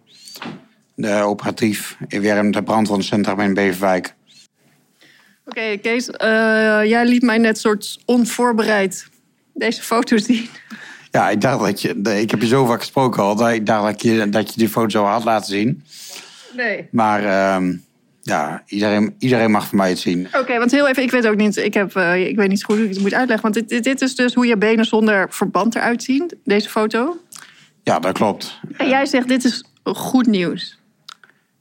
De 0.95 1.11
operatief 1.13 1.97
in 2.07 2.21
Werm, 2.21 2.51
de 2.51 2.63
brandwondencentrum 2.63 3.39
in 3.39 3.53
Beverwijk. 3.53 4.13
Oké, 5.45 5.77
Kees, 5.81 6.05
jij 6.89 7.05
liet 7.05 7.21
mij 7.21 7.37
net 7.37 7.57
soort 7.59 7.99
onvoorbereid 8.05 9.07
deze 9.53 9.81
foto's 9.81 10.23
zien. 10.25 10.49
Ja, 11.11 11.29
ik 11.29 11.41
dacht 11.41 11.59
dat 11.59 11.81
je... 11.81 12.01
de- 12.01 12.21
Ik 12.21 12.31
heb 12.31 12.41
je 12.41 12.47
zo 12.47 12.65
vaak 12.65 12.79
gesproken 12.79 13.23
al. 13.23 13.35
Dat 13.35 13.49
ik 13.49 13.65
dacht 13.65 13.83
dat 13.83 14.01
je, 14.01 14.29
dat 14.29 14.53
je 14.53 14.59
die 14.59 14.69
foto 14.69 14.89
zo 14.89 15.03
had 15.05 15.23
laten 15.23 15.45
zien. 15.51 15.83
Nee. 16.55 16.88
Maar 16.91 17.25
ehm, 17.25 17.75
ja, 18.22 18.63
iedereen, 18.67 19.15
iedereen 19.19 19.51
mag 19.51 19.67
van 19.67 19.77
mij 19.77 19.89
het 19.89 20.00
zien. 20.00 20.27
Oké, 20.39 20.57
want 20.57 20.72
heel 20.72 20.88
even, 20.88 21.03
ik 21.03 21.12
weet 21.12 21.27
ook 21.27 21.36
niet, 21.36 21.57
ik, 21.57 21.74
heb, 21.74 21.95
eh, 21.95 22.27
ik 22.27 22.36
weet 22.36 22.50
niet 22.50 22.63
goed 22.63 22.75
hoe 22.75 22.86
ik 22.86 22.93
het 22.93 23.01
moet 23.01 23.13
uitleggen. 23.13 23.51
Want 23.51 23.69
dit, 23.69 23.83
dit, 23.83 24.01
is 24.01 24.15
dus 24.15 24.33
hoe 24.33 24.45
je 24.45 24.57
benen 24.57 24.86
zonder 24.86 25.27
verband 25.29 25.75
eruit 25.75 26.03
zien, 26.03 26.31
deze 26.43 26.69
foto. 26.69 27.17
Ja, 27.83 28.00
dat 28.00 28.13
klopt. 28.13 28.60
En 28.77 28.89
jij 28.89 29.05
zegt, 29.05 29.27
dit 29.27 29.43
is 29.43 29.63
goed 29.83 30.27
nieuws. 30.27 30.79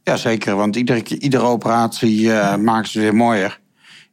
Ja, 0.03 0.17
zeker. 0.17 0.57
Want 0.57 0.77
iedere, 0.77 1.03
iedere 1.19 1.45
operatie 1.45 2.33
eh, 2.33 2.57
maken 2.57 2.89
ze 2.89 3.01
weer 3.01 3.15
mooier. 3.15 3.61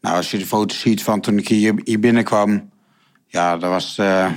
Nou, 0.01 0.15
als 0.15 0.31
je 0.31 0.38
de 0.38 0.45
foto's 0.45 0.79
ziet 0.79 1.03
van 1.03 1.21
toen 1.21 1.38
ik 1.38 1.48
hier, 1.48 1.74
hier 1.83 2.00
binnenkwam... 2.00 2.69
Ja, 3.27 3.57
dat 3.57 3.69
was... 3.69 3.98
eh, 3.98 4.31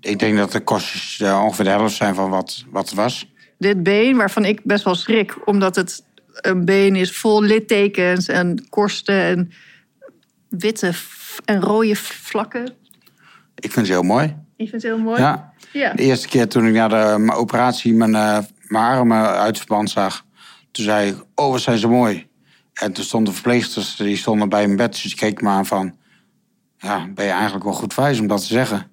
ik 0.00 0.18
denk 0.18 0.36
dat 0.36 0.52
de 0.52 0.60
kostjes 0.60 1.20
ongeveer 1.20 1.64
de 1.64 1.70
helft 1.70 1.96
zijn 1.96 2.14
van 2.14 2.30
wat, 2.30 2.64
wat 2.70 2.84
het 2.88 2.94
was. 2.94 3.32
Dit 3.58 3.82
been, 3.82 4.16
waarvan 4.16 4.44
ik 4.44 4.60
best 4.64 4.84
wel 4.84 4.94
schrik, 4.94 5.48
omdat 5.48 5.76
het 5.76 6.04
een 6.32 6.64
been 6.64 6.96
is 6.96 7.16
vol 7.16 7.42
littekens 7.42 8.28
en 8.28 8.68
korsten 8.68 9.22
en 9.22 9.52
witte 10.48 10.92
en 11.44 11.60
rode 11.60 11.96
vlakken. 11.96 12.74
Ik 13.54 13.72
vind 13.72 13.86
ze 13.86 13.92
heel 13.92 14.02
mooi. 14.02 14.24
Ik 14.56 14.68
vind 14.68 14.82
het 14.82 14.92
heel 14.92 14.98
mooi. 14.98 15.20
Ja. 15.20 15.52
Ja. 15.72 15.92
De 15.92 16.02
eerste 16.02 16.28
keer 16.28 16.48
toen 16.48 16.66
ik 16.66 16.74
na 16.74 16.88
de 16.88 17.32
operatie 17.32 17.94
mijn, 17.94 18.14
eh, 18.14 18.38
mijn 18.66 18.84
armen 18.84 19.28
uit 19.28 19.46
het 19.46 19.58
verband 19.58 19.90
zag... 19.90 20.24
toen 20.70 20.84
zei 20.84 21.10
ik, 21.10 21.24
oh, 21.34 21.50
wat 21.50 21.60
zijn 21.60 21.78
ze 21.78 21.88
mooi. 21.88 22.26
En 22.72 22.92
toen 22.92 23.04
stonden 23.04 23.34
verpleegsters, 23.34 23.96
die 23.96 24.16
stonden 24.16 24.48
bij 24.48 24.64
mijn 24.64 24.76
bed. 24.76 24.92
Dus 24.92 25.02
die 25.02 25.14
keken 25.14 25.44
me 25.44 25.50
aan 25.50 25.66
van... 25.66 25.96
ja, 26.78 27.08
ben 27.14 27.24
je 27.24 27.30
eigenlijk 27.30 27.64
wel 27.64 27.72
goed 27.72 27.94
wijs 27.94 28.20
om 28.20 28.26
dat 28.26 28.40
te 28.40 28.46
zeggen. 28.46 28.90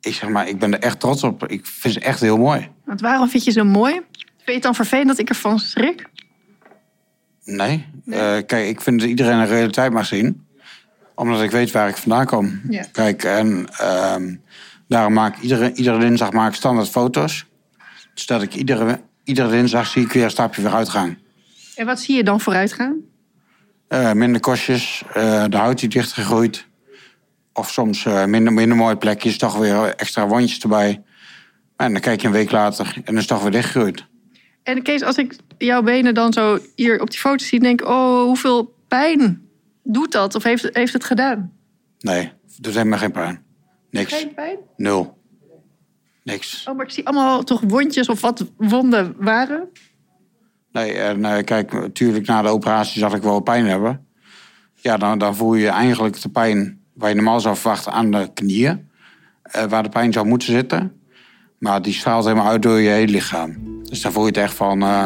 Ik 0.00 0.14
zeg 0.14 0.28
maar, 0.28 0.48
ik 0.48 0.58
ben 0.58 0.72
er 0.72 0.80
echt 0.80 1.00
trots 1.00 1.22
op. 1.22 1.46
Ik 1.46 1.66
vind 1.66 1.94
ze 1.94 2.00
echt 2.00 2.20
heel 2.20 2.36
mooi. 2.36 2.68
Want 2.84 3.00
waarom 3.00 3.28
vind 3.28 3.44
je 3.44 3.50
ze 3.50 3.62
mooi? 3.62 3.92
Vind 3.92 4.44
je 4.44 4.52
het 4.52 4.62
dan 4.62 4.74
vervelend 4.74 5.08
dat 5.08 5.18
ik 5.18 5.28
ervan 5.28 5.58
schrik? 5.58 6.08
Nee. 7.44 7.86
Eh, 8.06 8.36
kijk, 8.46 8.68
ik 8.68 8.80
vind 8.80 9.00
dat 9.00 9.08
iedereen 9.08 9.38
een 9.38 9.46
realiteit 9.46 9.92
mag 9.92 10.06
zien. 10.06 10.46
Omdat 11.14 11.42
ik 11.42 11.50
weet 11.50 11.70
waar 11.70 11.88
ik 11.88 11.96
vandaan 11.96 12.26
kom. 12.26 12.60
Ja. 12.68 12.84
Kijk, 12.92 13.24
en 13.24 13.66
ehm, 13.76 14.34
daarom 14.88 15.12
maak 15.12 15.36
ik 15.36 15.42
iedere, 15.42 15.72
iedere 15.72 15.98
dinsdag 15.98 16.32
maak 16.32 16.48
ik 16.48 16.54
standaard 16.54 16.88
foto's. 16.88 17.46
Dus 18.14 18.26
dat 18.26 18.42
ik 18.42 18.54
iedere, 18.54 19.00
iedere 19.24 19.50
dinsdag 19.50 19.86
zie 19.86 20.04
ik 20.04 20.12
weer 20.12 20.24
een 20.24 20.30
stapje 20.30 20.62
weer 20.62 20.74
uitgaan. 20.74 21.18
En 21.74 21.86
wat 21.86 22.00
zie 22.00 22.16
je 22.16 22.24
dan 22.24 22.40
vooruit 22.40 22.72
gaan? 22.72 22.96
Eh, 23.88 24.12
minder 24.12 24.40
kostjes, 24.40 25.02
eh, 25.12 25.44
de 25.48 25.56
huid 25.56 25.78
die 25.78 25.88
dichtgegroeid. 25.88 26.66
Of 27.60 27.70
soms 27.70 28.04
eh, 28.04 28.24
minder, 28.24 28.52
minder 28.52 28.76
mooie 28.76 28.96
plekjes, 28.96 29.38
toch 29.38 29.56
weer 29.56 29.94
extra 29.94 30.26
wondjes 30.26 30.58
erbij. 30.58 31.02
En 31.76 31.92
dan 31.92 32.00
kijk 32.00 32.20
je 32.20 32.26
een 32.26 32.32
week 32.32 32.50
later 32.50 32.92
en 32.94 33.02
dan 33.04 33.14
is 33.14 33.20
het 33.20 33.28
toch 33.28 33.42
weer 33.42 33.50
dichtgegroeid. 33.50 34.06
En 34.62 34.82
Kees, 34.82 35.02
als 35.02 35.16
ik 35.16 35.36
jouw 35.58 35.82
benen 35.82 36.14
dan 36.14 36.32
zo 36.32 36.58
hier 36.74 37.00
op 37.00 37.10
die 37.10 37.18
foto 37.18 37.44
zie, 37.44 37.60
denk 37.60 37.80
ik, 37.80 37.88
oh, 37.88 38.22
hoeveel 38.22 38.74
pijn 38.88 39.48
doet 39.82 40.12
dat? 40.12 40.34
Of 40.34 40.42
heeft, 40.42 40.68
heeft 40.72 40.92
het 40.92 41.04
gedaan? 41.04 41.52
Nee, 41.98 42.32
er 42.62 42.72
zijn 42.72 42.88
maar 42.88 42.98
geen 42.98 43.12
pijn. 43.12 43.42
Niks. 43.90 44.26
pijn? 44.34 44.58
Nul. 44.76 45.18
Niks. 46.22 46.64
Oh, 46.68 46.76
maar 46.76 46.86
ik 46.86 46.92
zie 46.92 47.06
allemaal 47.06 47.42
toch 47.42 47.60
wondjes 47.66 48.08
of 48.08 48.20
wat 48.20 48.50
wonden 48.56 49.14
waren. 49.18 49.68
Nee, 50.72 50.92
en 50.92 51.24
eh, 51.24 51.44
kijk, 51.44 51.72
natuurlijk 51.72 52.26
na 52.26 52.42
de 52.42 52.48
operatie 52.48 53.00
zal 53.00 53.14
ik 53.14 53.22
wel 53.22 53.40
pijn 53.40 53.66
hebben. 53.66 54.06
Ja, 54.74 54.96
dan, 54.96 55.18
dan 55.18 55.36
voel 55.36 55.54
je 55.54 55.68
eigenlijk 55.68 56.20
de 56.22 56.28
pijn 56.28 56.79
waar 57.00 57.08
je 57.08 57.14
normaal 57.14 57.40
zou 57.40 57.56
verwachten 57.56 57.92
aan 57.92 58.10
de 58.10 58.30
knieën. 58.34 58.88
eh, 59.42 59.64
waar 59.64 59.82
de 59.82 59.88
pijn 59.88 60.12
zou 60.12 60.26
moeten 60.26 60.52
zitten. 60.52 60.92
Maar 61.58 61.82
die 61.82 61.92
straalt 61.92 62.24
helemaal 62.24 62.48
uit 62.48 62.62
door 62.62 62.80
je 62.80 62.88
hele 62.88 63.12
lichaam. 63.12 63.56
Dus 63.82 64.00
dan 64.02 64.12
voel 64.12 64.22
je 64.22 64.28
het 64.28 64.36
echt 64.38 64.54
van 64.54 64.82
eh 64.82 65.04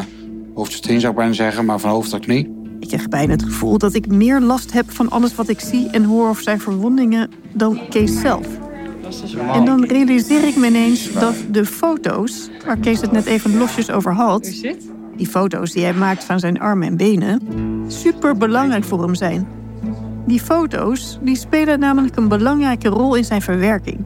hoofd 0.54 0.72
tot 0.72 0.82
teen 0.82 1.00
zou 1.00 1.12
ik 1.12 1.18
bijna 1.18 1.32
zeggen, 1.32 1.64
maar 1.64 1.78
van 1.78 1.90
hoofd 1.90 2.10
tot 2.10 2.20
knie. 2.20 2.62
Ik 2.80 2.88
krijg 2.88 3.08
bijna 3.08 3.32
het 3.32 3.42
gevoel 3.42 3.78
dat 3.78 3.94
ik 3.94 4.06
meer 4.06 4.40
last 4.40 4.72
heb 4.72 4.90
van 4.90 5.10
alles 5.10 5.34
wat 5.34 5.48
ik 5.48 5.60
zie 5.60 5.88
en 5.90 6.04
hoor 6.04 6.28
over 6.28 6.42
zijn 6.42 6.60
verwondingen 6.60 7.30
dan 7.52 7.80
Kees 7.90 8.20
zelf. 8.20 8.46
En 9.52 9.64
dan 9.64 9.84
realiseer 9.84 10.44
ik 10.44 10.56
me 10.56 10.66
ineens 10.66 11.12
dat 11.12 11.34
de 11.50 11.64
foto's, 11.66 12.48
waar 12.66 12.76
Kees 12.78 13.00
het 13.00 13.12
net 13.12 13.26
even 13.26 13.56
losjes 13.56 13.90
over 13.90 14.12
had, 14.14 14.52
die 15.16 15.26
foto's 15.26 15.72
die 15.72 15.82
hij 15.84 15.94
maakt 15.94 16.24
van 16.24 16.38
zijn 16.38 16.60
armen 16.60 16.88
en 16.88 16.96
benen, 16.96 17.40
super 17.86 18.36
belangrijk 18.36 18.84
voor 18.84 19.02
hem 19.02 19.14
zijn. 19.14 19.46
Die 20.26 20.40
foto's 20.40 21.18
die 21.22 21.36
spelen 21.36 21.78
namelijk 21.78 22.16
een 22.16 22.28
belangrijke 22.28 22.88
rol 22.88 23.14
in 23.14 23.24
zijn 23.24 23.42
verwerking. 23.42 24.04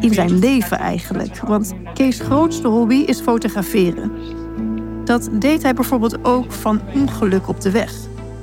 In 0.00 0.14
zijn 0.14 0.38
leven 0.38 0.78
eigenlijk. 0.78 1.40
Want 1.40 1.74
Kees' 1.94 2.20
grootste 2.20 2.68
hobby 2.68 2.94
is 2.94 3.20
fotograferen. 3.20 4.12
Dat 5.04 5.28
deed 5.32 5.62
hij 5.62 5.74
bijvoorbeeld 5.74 6.24
ook 6.24 6.52
van 6.52 6.80
ongeluk 6.94 7.48
op 7.48 7.60
de 7.60 7.70
weg. 7.70 7.92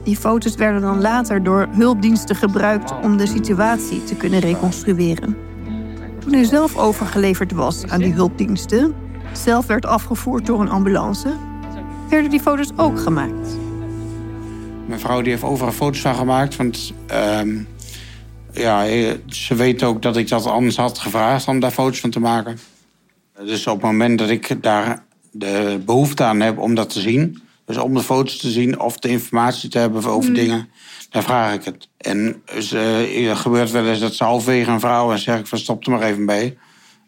Die 0.04 0.18
foto's 0.18 0.56
werden 0.56 0.82
dan 0.82 1.02
later 1.02 1.44
door 1.44 1.68
hulpdiensten 1.72 2.36
gebruikt 2.36 2.94
om 3.04 3.18
de 3.18 3.28
situatie 3.28 4.04
te 4.04 4.16
kunnen 4.16 4.40
reconstrueren. 4.40 5.38
Toen 6.20 6.34
hij 6.34 6.44
zelf 6.44 6.78
overgeleverd 6.78 7.52
was 7.52 7.88
aan 7.88 8.00
die 8.00 8.14
hulpdiensten, 8.14 8.94
zelf 9.32 9.66
werd 9.66 9.86
afgevoerd 9.86 10.46
door 10.46 10.62
een 10.62 10.70
ambulance, 10.70 11.34
werden 12.10 12.30
die 12.30 12.40
foto's 12.40 12.72
ook 12.76 13.00
gemaakt. 13.00 13.63
Mijn 14.88 15.00
vrouw 15.00 15.22
die 15.22 15.32
heeft 15.32 15.44
overal 15.44 15.72
foto's 15.72 16.00
van 16.00 16.16
gemaakt. 16.16 16.56
Want 16.56 16.94
ehm, 17.08 17.58
ja, 18.54 18.88
eh, 18.88 19.12
ze 19.28 19.56
weet 19.56 19.84
ook 19.84 20.02
dat 20.02 20.18
ik 20.18 20.28
dat 20.28 20.46
anders 20.46 20.78
had 20.78 20.98
gevraagd 20.98 21.48
om 21.48 21.60
daar 21.60 21.72
foto's 21.72 22.00
van 22.00 22.10
te 22.10 22.20
maken. 22.20 22.60
Dus 23.46 23.68
op 23.68 23.74
het 23.74 23.84
moment 23.84 24.20
dat 24.20 24.30
ik 24.30 24.64
daar 24.64 25.04
de 25.32 25.82
behoefte 25.86 26.24
aan 26.24 26.40
heb 26.40 26.58
om 26.58 26.76
dat 26.76 26.90
te 26.90 27.00
zien... 27.00 27.42
dus 27.66 27.78
om 27.78 27.94
de 27.94 28.04
foto's 28.04 28.38
te 28.38 28.50
zien 28.50 28.80
of 28.80 28.98
de 28.98 29.10
informatie 29.10 29.70
te 29.70 29.78
hebben 29.78 30.06
over 30.06 30.34
dingen... 30.34 30.70
dan 31.10 31.24
vraag 31.24 31.54
ik 31.54 31.64
het. 31.64 31.88
En 31.98 32.42
eh, 32.46 33.30
er 33.30 33.36
gebeurt 33.36 33.72
wel 33.72 33.88
eens 33.88 34.00
dat 34.00 34.14
ze 34.14 34.24
halverwege 34.24 34.72
een 34.72 34.80
vrouw... 34.80 35.12
en 35.12 35.20
zeg 35.20 35.40
ik 35.40 35.48
van 35.48 35.58
stop 35.58 35.86
er 35.86 35.92
maar 35.92 36.02
even 36.02 36.26
bij. 36.26 36.58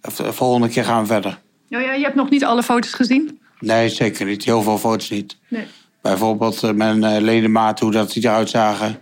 De 0.02 0.34
volgende 0.34 0.68
keer 0.68 0.84
gaan 0.84 1.02
we 1.02 1.08
verder. 1.08 1.40
Nou 1.70 1.84
ja, 1.84 1.94
je 1.94 2.04
hebt 2.04 2.16
nog 2.16 2.30
niet 2.30 2.46
alle 2.46 2.64
foto's 2.64 2.94
gezien? 2.94 3.40
Nee, 3.60 3.90
zeker 3.90 4.26
niet. 4.26 4.46
Heel 4.46 4.62
veel 4.62 4.78
foto's 4.78 5.10
niet. 5.10 5.38
Nee. 5.48 5.66
Bijvoorbeeld 6.06 6.64
eh, 6.64 6.72
mijn 6.72 7.04
eh, 7.04 7.22
ledemaat, 7.22 7.80
hoe 7.80 7.92
dat 7.92 8.14
die 8.14 8.24
eruit 8.24 8.50
zagen. 8.50 9.00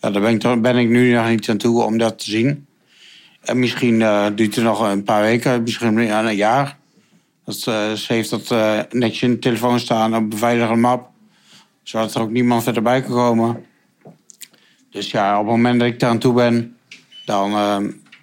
Ja, 0.00 0.10
daar 0.10 0.22
ben 0.22 0.34
ik, 0.34 0.62
ben 0.62 0.76
ik 0.76 0.88
nu 0.88 1.12
nog 1.12 1.28
niet 1.28 1.48
aan 1.48 1.56
toe 1.56 1.82
om 1.82 1.98
dat 1.98 2.18
te 2.18 2.30
zien. 2.30 2.66
En 3.40 3.58
misschien 3.58 4.02
eh, 4.02 4.26
duurt 4.34 4.54
het 4.54 4.64
nog 4.64 4.80
een 4.80 5.02
paar 5.02 5.22
weken, 5.22 5.62
misschien 5.62 5.96
een 5.96 6.36
jaar. 6.36 6.78
Ze 7.46 8.04
heeft 8.08 8.30
dat 8.30 8.50
eh, 8.50 8.80
netjes 8.90 9.22
in 9.22 9.30
de 9.30 9.38
telefoon 9.38 9.80
staan 9.80 10.16
op 10.16 10.42
een 10.42 10.80
map. 10.80 11.10
Zodat 11.82 12.14
er 12.14 12.20
ook 12.20 12.30
niemand 12.30 12.62
verder 12.62 12.82
bij 12.82 13.02
kan 13.02 13.12
komen. 13.12 13.64
Dus 14.90 15.10
ja, 15.10 15.32
op 15.32 15.46
het 15.46 15.56
moment 15.56 15.80
dat 15.80 15.88
ik 15.88 16.00
daar 16.00 16.10
aan 16.10 16.18
toe 16.18 16.32
ben, 16.32 16.76
dan, 17.24 17.50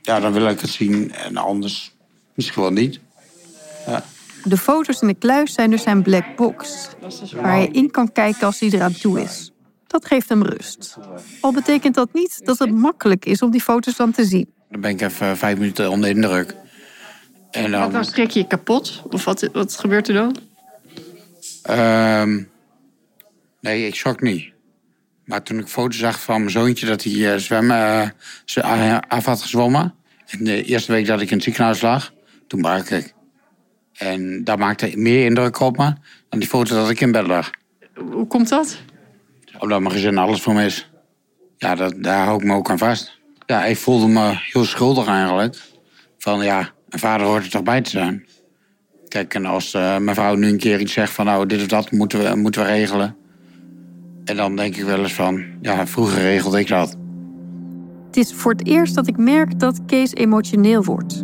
ja, 0.01 0.19
dan 0.19 0.33
wil 0.33 0.47
ik 0.47 0.59
het 0.59 0.69
zien. 0.69 1.11
En 1.11 1.37
anders 1.37 1.91
misschien 2.33 2.61
wel 2.61 2.71
niet. 2.71 2.99
De 4.43 4.57
foto's 4.57 5.01
in 5.01 5.07
de 5.07 5.13
kluis 5.13 5.53
zijn 5.53 5.69
dus 5.69 5.81
zijn 5.81 6.01
black 6.01 6.35
box, 6.35 6.89
waar 7.35 7.51
hij 7.51 7.69
in 7.71 7.91
kan 7.91 8.11
kijken 8.11 8.45
als 8.45 8.59
hij 8.59 8.69
eraan 8.69 8.93
toe 8.93 9.21
is. 9.21 9.51
Dat 9.87 10.05
geeft 10.05 10.29
hem 10.29 10.43
rust. 10.43 10.97
Al 11.41 11.51
betekent 11.53 11.95
dat 11.95 12.13
niet 12.13 12.45
dat 12.45 12.59
het 12.59 12.71
makkelijk 12.71 13.25
is 13.25 13.41
om 13.41 13.51
die 13.51 13.61
foto's 13.61 13.95
dan 13.95 14.11
te 14.11 14.25
zien. 14.25 14.53
Dan 14.69 14.81
ben 14.81 14.91
ik 14.91 15.01
even 15.01 15.37
vijf 15.37 15.57
minuten 15.57 15.89
onder 15.89 16.09
de 16.09 16.15
indruk. 16.15 16.55
En 17.51 17.71
dan, 17.71 17.79
Want 17.79 17.93
dan 17.93 18.05
schrik 18.05 18.29
je 18.29 18.39
je 18.39 18.47
kapot? 18.47 19.01
Of 19.09 19.25
wat, 19.25 19.49
wat 19.53 19.79
gebeurt 19.79 20.07
er 20.07 20.13
dan? 20.13 20.37
Ehm, 21.63 22.43
nee, 23.61 23.87
ik 23.87 23.95
schrok 23.95 24.21
niet. 24.21 24.51
Maar 25.25 25.43
toen 25.43 25.59
ik 25.59 25.67
foto's 25.67 25.97
zag 25.97 26.21
van 26.21 26.39
mijn 26.39 26.51
zoontje 26.51 26.85
dat 26.85 27.03
hij 27.03 27.33
eh, 27.33 27.39
zwemmen, 27.39 28.13
eh, 28.55 28.97
af 29.07 29.25
had 29.25 29.41
gezwommen. 29.41 29.95
En 30.27 30.43
de 30.43 30.63
eerste 30.63 30.91
week 30.91 31.05
dat 31.05 31.21
ik 31.21 31.29
in 31.29 31.35
het 31.35 31.43
ziekenhuis 31.43 31.81
lag, 31.81 32.13
toen 32.47 32.61
brak 32.61 32.89
ik. 32.89 33.13
En 33.93 34.43
dat 34.43 34.57
maakte 34.57 34.91
meer 34.95 35.25
indruk 35.25 35.59
op 35.59 35.77
me 35.77 35.93
dan 36.29 36.39
die 36.39 36.47
foto 36.47 36.75
dat 36.75 36.89
ik 36.89 37.01
in 37.01 37.11
bed 37.11 37.27
lag. 37.27 37.49
Hoe 38.11 38.27
komt 38.27 38.49
dat? 38.49 38.77
Omdat 39.59 39.79
mijn 39.81 39.93
gezin 39.93 40.17
alles 40.17 40.41
voor 40.41 40.53
me 40.53 40.65
is. 40.65 40.91
Ja, 41.57 41.75
dat, 41.75 41.93
daar 41.97 42.25
hou 42.25 42.37
ik 42.37 42.43
me 42.43 42.53
ook 42.53 42.69
aan 42.69 42.77
vast. 42.77 43.19
Ja, 43.45 43.65
ik 43.65 43.77
voelde 43.77 44.07
me 44.07 44.33
heel 44.35 44.63
schuldig 44.63 45.07
eigenlijk. 45.07 45.57
Van 46.17 46.43
ja, 46.43 46.69
een 46.89 46.99
vader 46.99 47.27
hoort 47.27 47.43
er 47.43 47.49
toch 47.49 47.63
bij 47.63 47.81
te 47.81 47.89
zijn. 47.89 48.25
Kijk, 49.07 49.33
en 49.33 49.45
als 49.45 49.73
eh, 49.73 49.97
mijn 49.97 50.15
vrouw 50.15 50.35
nu 50.35 50.47
een 50.47 50.57
keer 50.57 50.79
iets 50.79 50.93
zegt 50.93 51.13
van... 51.13 51.25
nou, 51.25 51.45
dit 51.45 51.61
of 51.61 51.67
dat 51.67 51.91
moeten 51.91 52.23
we, 52.23 52.35
moeten 52.35 52.61
we 52.61 52.67
regelen. 52.67 53.15
En 54.25 54.35
dan 54.35 54.55
denk 54.55 54.75
ik 54.75 54.83
wel 54.83 54.99
eens 54.99 55.13
van... 55.13 55.45
ja, 55.61 55.87
vroeger 55.87 56.21
regelde 56.21 56.59
ik 56.59 56.67
dat. 56.67 56.97
Het 58.05 58.17
is 58.17 58.33
voor 58.33 58.51
het 58.51 58.67
eerst 58.67 58.95
dat 58.95 59.07
ik 59.07 59.17
merk 59.17 59.59
dat 59.59 59.85
Kees 59.85 60.13
emotioneel 60.13 60.83
wordt. 60.83 61.23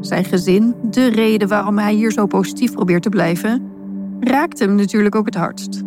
Zijn 0.00 0.24
gezin, 0.24 0.74
de 0.90 1.06
reden 1.06 1.48
waarom 1.48 1.78
hij 1.78 1.92
hier 1.92 2.12
zo 2.12 2.26
positief 2.26 2.72
probeert 2.72 3.02
te 3.02 3.08
blijven, 3.08 3.70
raakt 4.20 4.58
hem 4.58 4.74
natuurlijk 4.74 5.14
ook 5.14 5.26
het 5.26 5.34
hardst. 5.34 5.82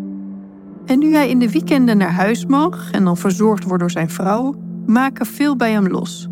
En 0.86 1.00
nu 1.00 1.14
hij 1.14 1.30
in 1.30 1.40
de 1.40 1.52
weekenden 1.52 1.98
naar 1.98 2.12
huis 2.12 2.46
mag 2.46 2.92
en 2.92 3.04
dan 3.04 3.18
verzorgd 3.18 3.64
wordt 3.64 3.80
door 3.80 3.92
zijn 3.92 4.10
vrouw, 4.10 4.56
maken 4.86 5.26
veel 5.26 5.56
bij 5.56 5.72
hem 5.72 5.88
los. 5.88 6.28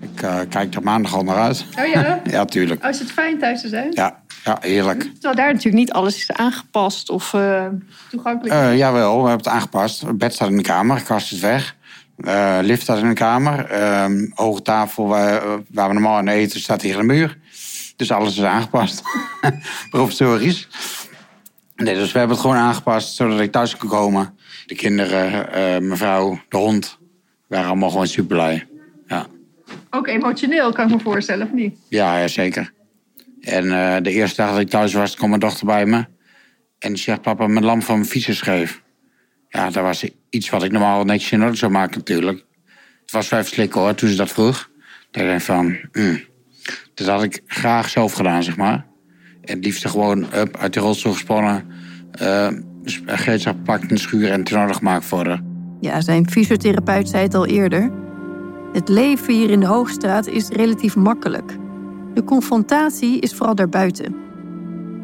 Ik 0.00 0.22
eh, 0.22 0.38
kijk 0.48 0.74
er 0.74 0.82
maandag 0.82 1.14
al 1.14 1.22
naar 1.22 1.36
uit. 1.36 1.64
Oh 1.78 1.86
ja? 1.86 2.20
Ja, 2.30 2.44
tuurlijk. 2.44 2.84
Oh, 2.84 2.90
is 2.90 2.98
het 2.98 3.12
fijn 3.12 3.38
thuis 3.38 3.60
te 3.60 3.68
zijn? 3.68 3.90
Ja, 3.94 4.22
ja 4.44 4.58
heerlijk. 4.60 5.02
Terwijl 5.02 5.34
daar 5.34 5.46
natuurlijk 5.46 5.76
niet 5.76 5.92
alles 5.92 6.16
is 6.16 6.32
aangepast 6.32 7.10
of 7.10 7.34
eh, 7.34 7.66
toegankelijk. 8.10 8.54
Eh, 8.54 8.76
jawel, 8.76 9.22
we 9.22 9.28
hebben 9.28 9.46
het 9.46 9.54
aangepast. 9.54 10.00
Het 10.00 10.18
bed 10.18 10.34
staat 10.34 10.48
in 10.48 10.56
de 10.56 10.62
kamer, 10.62 11.02
kast 11.02 11.32
is 11.32 11.40
weg. 11.40 11.76
Eh, 12.24 12.58
lift 12.62 12.82
staat 12.82 12.98
in 12.98 13.08
de 13.08 13.14
kamer. 13.14 13.64
Ehm, 13.64 14.26
hoge 14.34 14.62
tafel 14.62 15.06
waar, 15.06 15.42
waar 15.68 15.88
we 15.88 15.92
normaal 15.92 16.16
aan 16.16 16.28
eten 16.28 16.60
staat 16.60 16.78
tegen 16.78 16.98
de 16.98 17.06
muur. 17.06 17.38
Dus 17.96 18.10
alles 18.10 18.36
is 18.36 18.44
aangepast. 18.44 19.02
Provisorisch. 19.90 20.68
Nee, 21.76 21.94
dus 21.94 22.12
we 22.12 22.18
hebben 22.18 22.36
het 22.36 22.46
gewoon 22.46 22.62
aangepast 22.62 23.14
zodat 23.14 23.40
ik 23.40 23.52
thuis 23.52 23.76
kon 23.76 23.88
komen. 23.88 24.34
De 24.66 24.74
kinderen, 24.74 25.52
eh, 25.52 25.62
mijn 25.62 25.96
vrouw, 25.96 26.40
de 26.48 26.56
hond 26.56 26.98
waren 27.46 27.66
allemaal 27.66 27.90
gewoon 27.90 28.06
super 28.06 28.36
blij. 28.36 28.66
Ja. 29.06 29.26
Ook 29.90 30.06
emotioneel, 30.06 30.72
kan 30.72 30.84
ik 30.86 30.94
me 30.94 31.00
voorstellen, 31.00 31.46
of 31.46 31.52
niet? 31.52 31.76
Ja, 31.88 32.18
ja, 32.18 32.28
zeker. 32.28 32.72
En 33.40 33.72
eh, 33.72 34.02
de 34.02 34.10
eerste 34.10 34.42
dag 34.42 34.50
dat 34.50 34.60
ik 34.60 34.70
thuis 34.70 34.92
was, 34.92 35.14
kwam 35.16 35.28
mijn 35.28 35.40
dochter 35.40 35.66
bij 35.66 35.86
me. 35.86 36.04
En 36.78 36.92
die 36.92 37.02
zegt, 37.02 37.22
papa, 37.22 37.46
mijn 37.46 37.64
lamp 37.64 37.82
van 37.82 37.94
mijn 37.94 38.08
fiets 38.08 38.28
is 38.28 38.36
scheef. 38.36 38.82
Ja, 39.50 39.70
dat 39.70 39.82
was 39.82 40.10
iets 40.30 40.50
wat 40.50 40.62
ik 40.62 40.72
normaal 40.72 41.04
netjes 41.04 41.32
in 41.32 41.42
orde 41.42 41.56
zou 41.56 41.72
maken 41.72 41.98
natuurlijk. 41.98 42.44
Het 43.02 43.10
was 43.10 43.30
even 43.30 43.44
slikken 43.44 43.80
hoor, 43.80 43.94
toen 43.94 44.08
ze 44.08 44.16
dat 44.16 44.30
vroeg. 44.30 44.70
Dat 45.10 45.22
ik 45.22 45.40
van, 45.40 45.76
mm. 45.92 46.20
Dat 46.94 47.06
had 47.06 47.22
ik 47.22 47.42
graag 47.46 47.88
zelf 47.88 48.12
gedaan, 48.12 48.42
zeg 48.42 48.56
maar. 48.56 48.86
En 49.40 49.56
het 49.56 49.64
liefst 49.64 49.88
gewoon 49.88 50.26
up, 50.34 50.56
uit 50.56 50.74
de 50.74 50.80
rolstoel 50.80 51.12
gesprongen. 51.12 51.66
eh 52.10 52.48
gereedschap 53.06 53.56
gepakt 53.56 53.88
de 53.88 53.98
schuur 53.98 54.30
en 54.30 54.44
ten 54.44 54.60
orde 54.60 54.74
gemaakt 54.74 55.08
worden. 55.08 55.44
Ja, 55.80 56.00
zijn 56.00 56.30
fysiotherapeut 56.30 57.08
zei 57.08 57.22
het 57.22 57.34
al 57.34 57.46
eerder. 57.46 57.90
Het 58.72 58.88
leven 58.88 59.34
hier 59.34 59.50
in 59.50 59.60
de 59.60 59.66
Hoogstraat 59.66 60.26
is 60.26 60.48
relatief 60.48 60.96
makkelijk. 60.96 61.56
De 62.14 62.24
confrontatie 62.24 63.20
is 63.20 63.34
vooral 63.34 63.54
daarbuiten. 63.54 64.14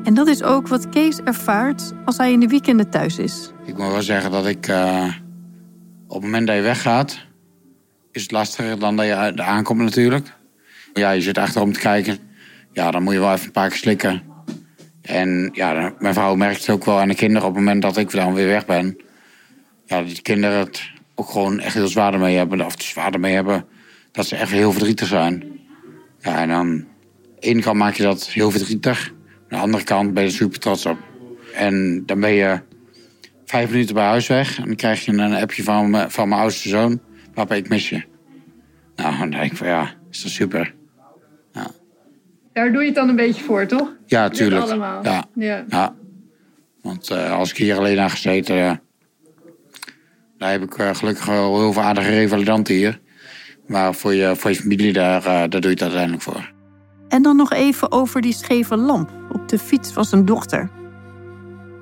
En 0.05 0.15
dat 0.15 0.29
is 0.29 0.43
ook 0.43 0.69
wat 0.69 0.88
Kees 0.88 1.19
ervaart 1.19 1.93
als 2.05 2.17
hij 2.17 2.33
in 2.33 2.41
de 2.41 2.47
weekenden 2.47 2.91
thuis 2.91 3.19
is. 3.19 3.50
Ik 3.67 3.77
moet 3.77 3.93
wel 3.93 4.03
zeggen 4.03 4.31
dat 4.31 4.47
ik 4.47 4.69
uh, 4.69 5.13
op 6.07 6.15
het 6.15 6.23
moment 6.23 6.47
dat 6.47 6.57
je 6.57 6.63
weggaat, 6.63 7.27
is 8.13 8.23
het 8.23 8.31
lastiger 8.31 8.79
dan 8.79 8.97
dat 8.97 9.07
je 9.07 9.43
aankomt 9.43 9.81
natuurlijk. 9.81 10.33
Ja, 10.93 11.11
je 11.11 11.21
zit 11.21 11.39
achterom 11.39 11.73
te 11.73 11.81
kijken. 11.81 12.19
Ja, 12.73 12.91
dan 12.91 13.03
moet 13.03 13.13
je 13.13 13.21
wel 13.21 13.33
even 13.33 13.47
een 13.47 13.53
paar 13.53 13.69
keer 13.69 13.79
slikken. 13.79 14.23
En 15.03 15.51
ja, 15.53 15.93
mijn 15.99 16.15
vrouw 16.15 16.35
merkt 16.35 16.61
het 16.61 16.71
ook 16.71 16.85
wel 16.85 17.01
aan 17.01 17.09
de 17.09 17.15
kinderen 17.15 17.49
op 17.49 17.55
het 17.55 17.65
moment 17.65 17.83
dat 17.83 17.97
ik 17.97 18.11
dan 18.11 18.35
weer 18.35 18.47
weg 18.47 18.67
ben. 18.67 18.97
Ja, 19.85 20.03
die 20.03 20.23
kinderen 20.23 20.59
het 20.59 20.91
ook 21.15 21.31
gewoon 21.31 21.61
echt 21.61 21.75
heel 21.75 21.89
zwaar 21.89 22.19
mee 22.19 22.37
hebben. 22.37 22.65
Of 22.65 22.75
zwaar 22.79 23.21
mee 23.21 23.35
hebben. 23.35 23.67
Dat 24.13 24.27
ze 24.27 24.37
echt 24.37 24.51
heel 24.51 24.73
verdrietig 24.73 25.09
zijn. 25.09 25.45
Ja, 26.21 26.41
en 26.41 26.49
dan... 26.49 26.85
De 27.41 27.53
ene 27.53 27.63
kant 27.63 27.77
maak 27.77 27.95
je 27.95 28.03
dat 28.03 28.29
heel 28.29 28.51
verdrietig. 28.51 29.09
Aan 29.09 29.45
de 29.49 29.57
andere 29.57 29.85
kant 29.85 30.15
ben 30.15 30.23
je 30.23 30.29
er 30.29 30.35
super 30.35 30.59
trots 30.59 30.87
op. 30.87 30.99
En 31.55 32.03
dan 32.07 32.21
ben 32.21 32.33
je 32.33 32.61
vijf 33.47 33.71
minuten 33.71 33.95
bij 33.95 34.05
huis 34.05 34.26
weg. 34.26 34.59
En 34.59 34.65
dan 34.65 34.76
krijg 34.76 35.05
je 35.05 35.12
een 35.12 35.35
appje 35.35 35.62
van, 35.62 36.11
van 36.11 36.29
mijn 36.29 36.41
oudste 36.41 36.69
zoon. 36.69 37.00
Papa, 37.35 37.55
ik 37.55 37.69
mis 37.69 37.88
je. 37.88 38.05
Nou, 38.97 39.19
dan 39.19 39.31
denk 39.31 39.50
ik 39.50 39.57
van 39.57 39.67
ja, 39.67 39.95
is 40.11 40.23
dat 40.23 40.33
super. 40.33 40.75
Ja. 41.53 41.67
Daar 42.53 42.73
doe 42.73 42.81
je 42.81 42.87
het 42.87 42.95
dan 42.95 43.09
een 43.09 43.17
beetje 43.17 43.43
voor, 43.43 43.67
toch? 43.67 43.93
Ja, 44.07 44.29
tuurlijk. 44.29 44.62
allemaal. 44.62 45.05
Ja. 45.05 45.25
Ja. 45.35 45.65
ja. 45.69 45.95
Want 46.83 47.11
uh, 47.11 47.33
als 47.33 47.50
ik 47.50 47.57
hier 47.57 47.76
alleen 47.76 48.00
aan 48.00 48.11
gezeten... 48.11 48.57
Uh, 48.57 48.73
daar 50.38 50.50
heb 50.50 50.62
ik 50.62 50.79
uh, 50.79 50.95
gelukkig 50.95 51.26
wel 51.26 51.61
heel 51.61 51.73
veel 51.73 51.83
aardige 51.83 52.11
revalidanten 52.11 52.75
hier. 52.75 53.00
Maar 53.67 53.95
voor 53.95 54.15
je, 54.15 54.37
voor 54.37 54.50
je 54.50 54.57
familie, 54.57 54.93
daar, 54.93 55.23
daar 55.23 55.49
doe 55.49 55.61
je 55.61 55.69
het 55.69 55.83
uiteindelijk 55.83 56.23
voor. 56.23 56.53
En 57.09 57.23
dan 57.23 57.37
nog 57.37 57.53
even 57.53 57.93
over 57.93 58.21
die 58.21 58.33
scheve 58.33 58.76
lamp 58.76 59.11
op 59.33 59.49
de 59.49 59.59
fiets 59.59 59.93
van 59.93 60.05
zijn 60.05 60.25
dochter. 60.25 60.71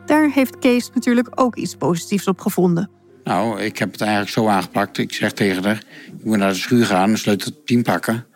Daar 0.06 0.30
heeft 0.30 0.58
Kees 0.58 0.90
natuurlijk 0.94 1.28
ook 1.34 1.56
iets 1.56 1.74
positiefs 1.74 2.28
op 2.28 2.40
gevonden. 2.40 2.90
Nou, 3.24 3.60
ik 3.60 3.78
heb 3.78 3.92
het 3.92 4.00
eigenlijk 4.00 4.30
zo 4.30 4.48
aangepakt. 4.48 4.98
Ik 4.98 5.12
zeg 5.12 5.32
tegen 5.32 5.64
haar, 5.64 5.82
ik 6.18 6.24
moet 6.24 6.38
naar 6.38 6.52
de 6.52 6.58
schuur 6.58 6.86
gaan, 6.86 7.10
een 7.10 7.18
sleutelteam 7.18 7.82
pakken. 7.82 8.26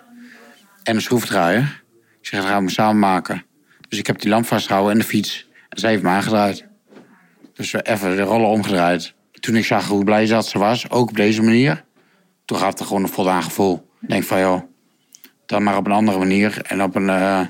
En 0.82 0.94
een 0.94 1.02
schroefdraaier. 1.02 1.82
Ik 2.20 2.26
zeg, 2.26 2.40
dat 2.40 2.48
gaan 2.48 2.64
we 2.64 2.70
samen 2.70 2.98
maken. 2.98 3.44
Dus 3.88 3.98
ik 3.98 4.06
heb 4.06 4.20
die 4.20 4.30
lamp 4.30 4.46
vastgehouden 4.46 4.92
en 4.92 4.98
de 4.98 5.04
fiets. 5.04 5.48
En 5.68 5.78
zij 5.78 5.90
heeft 5.90 6.02
me 6.02 6.08
aangedraaid. 6.08 6.64
Dus 7.54 7.70
we 7.70 7.82
even 7.82 8.16
de 8.16 8.22
rollen 8.22 8.48
omgedraaid. 8.48 9.14
Toen 9.32 9.56
ik 9.56 9.64
zag 9.64 9.86
hoe 9.86 10.04
blij 10.04 10.26
dat 10.26 10.46
ze 10.46 10.58
was, 10.58 10.90
ook 10.90 11.08
op 11.08 11.16
deze 11.16 11.42
manier... 11.42 11.84
toen 12.44 12.58
gaf 12.58 12.68
het 12.68 12.80
gewoon 12.80 13.02
een 13.02 13.08
voldaan 13.08 13.42
gevoel. 13.42 13.88
Ik 14.00 14.08
denk 14.08 14.24
van, 14.24 14.40
joh, 14.40 14.62
dan 15.46 15.62
maar 15.62 15.76
op 15.76 15.86
een 15.86 15.92
andere 15.92 16.18
manier. 16.18 16.62
En 16.62 16.82
op 16.82 16.94
een 16.94 17.06
uh, 17.06 17.40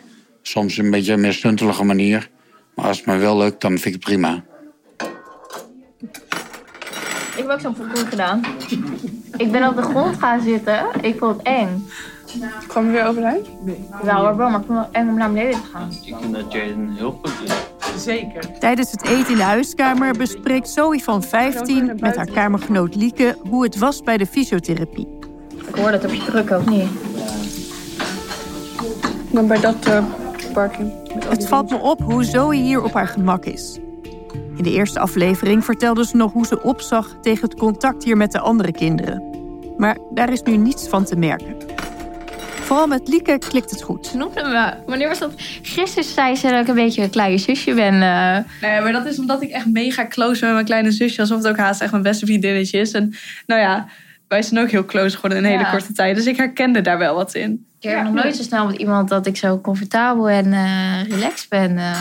soms 0.43 0.77
een 0.77 0.91
beetje 0.91 1.17
meer 1.17 1.33
stuntelige 1.33 1.85
manier. 1.85 2.31
Maar 2.79 2.87
als 2.87 2.97
het 2.97 3.07
me 3.07 3.17
wel 3.17 3.37
lukt, 3.37 3.61
dan 3.61 3.71
vind 3.71 3.85
ik 3.85 3.93
het 3.93 4.01
prima. 4.01 4.43
Ik 7.37 7.45
heb 7.45 7.49
ook 7.49 7.61
zo'n 7.61 7.75
parcours 7.75 8.03
gedaan. 8.09 8.41
Ik 9.37 9.53
ben 9.53 9.69
op 9.69 9.77
de 9.77 9.83
grond 9.83 10.19
gaan 10.19 10.41
zitten. 10.41 10.87
Ik 11.01 11.19
vond 11.19 11.37
het 11.37 11.47
eng. 11.47 11.89
Kwam 12.67 12.85
je 12.85 12.91
weer 12.91 13.07
overeind? 13.07 13.47
Ja 14.05 14.17
hoor, 14.17 14.37
wel, 14.37 14.51
maar 14.51 14.61
ik 14.61 14.67
vond 14.67 14.79
het 14.79 14.89
eng 14.93 15.09
om 15.09 15.17
naar 15.17 15.33
beneden 15.33 15.61
te 15.61 15.67
gaan. 15.73 15.91
Ik 16.05 16.15
vind 16.21 16.35
dat 16.35 16.53
Jaden 16.53 16.95
heel 16.97 17.21
goed 17.23 17.33
is. 17.45 18.05
Zeker. 18.05 18.59
Tijdens 18.59 18.91
het 18.91 19.05
eten 19.05 19.31
in 19.31 19.37
de 19.37 19.43
huiskamer 19.43 20.17
bespreekt 20.17 20.69
Zoe 20.69 21.03
van 21.03 21.23
15 21.23 21.97
met 22.01 22.17
haar 22.17 22.31
kamergenoot 22.31 22.95
Lieke 22.95 23.37
hoe 23.49 23.63
het 23.65 23.79
was 23.79 24.03
bij 24.03 24.17
de 24.17 24.27
fysiotherapie. 24.27 25.09
Ik 25.69 25.75
hoorde 25.75 25.93
het 25.93 26.05
op 26.05 26.13
je 26.13 26.25
druk 26.25 26.53
ook 26.53 26.69
niet. 26.69 26.89
Dan 29.31 29.47
bij 29.47 29.61
dat 29.61 29.87
uh, 29.87 30.05
parking. 30.59 30.93
Het 31.29 31.49
valt 31.49 31.71
me 31.71 31.77
op 31.77 32.01
hoe 32.01 32.25
Zoe 32.25 32.55
hier 32.55 32.83
op 32.83 32.93
haar 32.93 33.07
gemak 33.07 33.45
is. 33.45 33.79
In 34.57 34.63
de 34.63 34.71
eerste 34.71 34.99
aflevering 34.99 35.65
vertelde 35.65 36.07
ze 36.07 36.17
nog 36.17 36.33
hoe 36.33 36.47
ze 36.47 36.63
opzag 36.63 37.17
tegen 37.23 37.49
het 37.49 37.59
contact 37.59 38.05
hier 38.05 38.17
met 38.17 38.33
de 38.33 38.41
andere 38.41 38.73
kinderen. 38.73 39.23
Maar 39.77 39.99
daar 40.15 40.33
is 40.33 40.43
nu 40.43 40.57
niets 40.57 40.89
van 40.89 41.05
te 41.05 41.17
merken. 41.17 41.57
Vooral 42.61 42.87
met 42.87 43.09
Lieke 43.09 43.39
klikt 43.39 43.71
het 43.71 43.83
goed. 43.83 44.07
Ze 44.07 44.17
noemde 44.17 44.43
me. 44.43 44.73
Wanneer 44.87 45.09
was 45.09 45.19
dat? 45.19 45.33
Gisteren 45.63 46.05
zei 46.05 46.37
ze 46.37 46.49
dat 46.49 46.61
ik 46.61 46.69
een 46.69 46.75
beetje 46.75 47.03
een 47.03 47.11
kleine 47.11 47.39
zusje 47.39 47.75
ben. 47.75 47.95
Uh... 47.95 48.39
Nee, 48.61 48.81
maar 48.81 48.93
dat 48.93 49.07
is 49.07 49.19
omdat 49.19 49.43
ik 49.43 49.51
echt 49.51 49.67
mega 49.67 50.07
close 50.07 50.41
ben 50.41 50.49
met 50.49 50.53
mijn 50.53 50.65
kleine 50.65 50.91
zusje. 50.91 51.21
Alsof 51.21 51.37
het 51.37 51.49
ook 51.49 51.57
haast 51.57 51.81
echt 51.81 51.91
mijn 51.91 52.03
beste 52.03 52.27
vriendinnetje 52.27 52.81
is. 52.81 52.93
En 52.93 53.15
nou 53.47 53.61
ja, 53.61 53.87
wij 54.29 54.43
zijn 54.43 54.61
ook 54.61 54.71
heel 54.71 54.85
close 54.85 55.15
geworden 55.15 55.39
in 55.39 55.45
een 55.45 55.51
hele 55.51 55.71
korte 55.71 55.93
tijd. 55.93 56.17
Dus 56.17 56.27
ik 56.27 56.37
herkende 56.37 56.81
daar 56.81 56.99
wel 56.99 57.15
wat 57.15 57.35
in. 57.35 57.67
Ik 57.81 57.89
heb 57.91 58.03
nog 58.03 58.13
nooit 58.13 58.37
zo 58.37 58.43
snel 58.43 58.67
met 58.67 58.77
iemand 58.77 59.09
dat 59.09 59.27
ik 59.27 59.37
zo 59.37 59.61
comfortabel 59.61 60.29
en 60.29 60.53
eh, 60.53 61.09
relaxed 61.09 61.49
ben. 61.49 61.79
eh. 61.79 62.01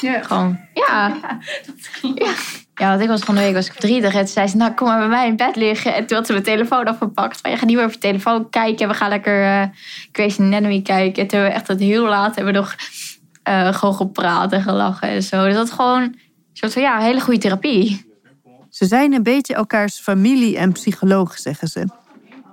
Ja. 0.00 0.22
gewoon, 0.22 0.58
ja. 0.74 1.16
ja. 2.14 2.32
Ja, 2.74 2.88
want 2.88 3.00
ik 3.00 3.08
was 3.08 3.20
van 3.20 3.34
de 3.34 3.40
week 3.40 3.54
was 3.54 3.66
ik 3.66 3.72
verdrietig. 3.72 4.12
En 4.14 4.18
toen 4.18 4.28
zei 4.28 4.46
ze, 4.48 4.56
nou 4.56 4.72
kom 4.72 4.86
maar 4.86 4.98
bij 4.98 5.08
mij 5.08 5.26
in 5.26 5.36
bed 5.36 5.56
liggen. 5.56 5.94
En 5.94 6.06
toen 6.06 6.16
had 6.16 6.26
ze 6.26 6.32
mijn 6.32 6.44
telefoon 6.44 6.84
afgepakt. 6.84 7.40
Van, 7.40 7.50
je 7.50 7.56
gaat 7.56 7.66
niet 7.66 7.76
meer 7.76 7.84
op 7.84 7.92
je 7.92 7.98
telefoon 7.98 8.50
kijken. 8.50 8.88
We 8.88 8.94
gaan 8.94 9.08
lekker 9.08 9.42
eh 9.44 9.62
Grey's 10.12 10.38
Anatomy 10.40 10.82
kijken. 10.82 11.22
En 11.22 11.28
toen 11.28 11.38
hebben 11.38 11.48
we 11.48 11.54
echt 11.54 11.66
tot 11.66 11.80
heel 11.80 12.06
laat 12.06 12.34
hebben 12.36 12.52
we 12.52 12.58
nog 12.58 12.74
eh, 13.42 13.74
gewoon 13.74 13.94
gepraat 13.94 14.52
en 14.52 14.62
gelachen 14.62 15.08
en 15.08 15.22
zo. 15.22 15.44
Dus 15.44 15.54
dat 15.54 15.66
is 15.66 15.72
gewoon 15.72 16.02
een 16.02 16.18
soort 16.52 16.72
van, 16.72 16.82
ja, 16.82 16.98
hele 16.98 17.20
goede 17.20 17.40
therapie. 17.40 18.05
Ze 18.76 18.86
zijn 18.86 19.12
een 19.12 19.22
beetje 19.22 19.54
elkaars 19.54 19.98
familie 19.98 20.56
en 20.56 20.72
psycholoog, 20.72 21.38
zeggen 21.38 21.68
ze. 21.68 21.86